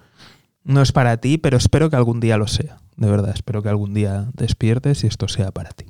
no 0.64 0.80
es 0.80 0.92
para 0.92 1.18
ti, 1.18 1.36
pero 1.36 1.58
espero 1.58 1.90
que 1.90 1.96
algún 1.96 2.20
día 2.20 2.38
lo 2.38 2.46
sea. 2.46 2.78
De 2.96 3.10
verdad, 3.10 3.32
espero 3.34 3.62
que 3.62 3.68
algún 3.68 3.92
día 3.92 4.30
despiertes 4.32 5.04
y 5.04 5.08
esto 5.08 5.28
sea 5.28 5.50
para 5.50 5.70
ti. 5.70 5.86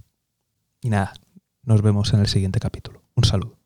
Y 0.80 0.90
nada, 0.90 1.12
nos 1.62 1.82
vemos 1.82 2.12
en 2.12 2.20
el 2.20 2.26
siguiente 2.26 2.58
capítulo. 2.58 3.02
Un 3.14 3.24
saludo. 3.24 3.59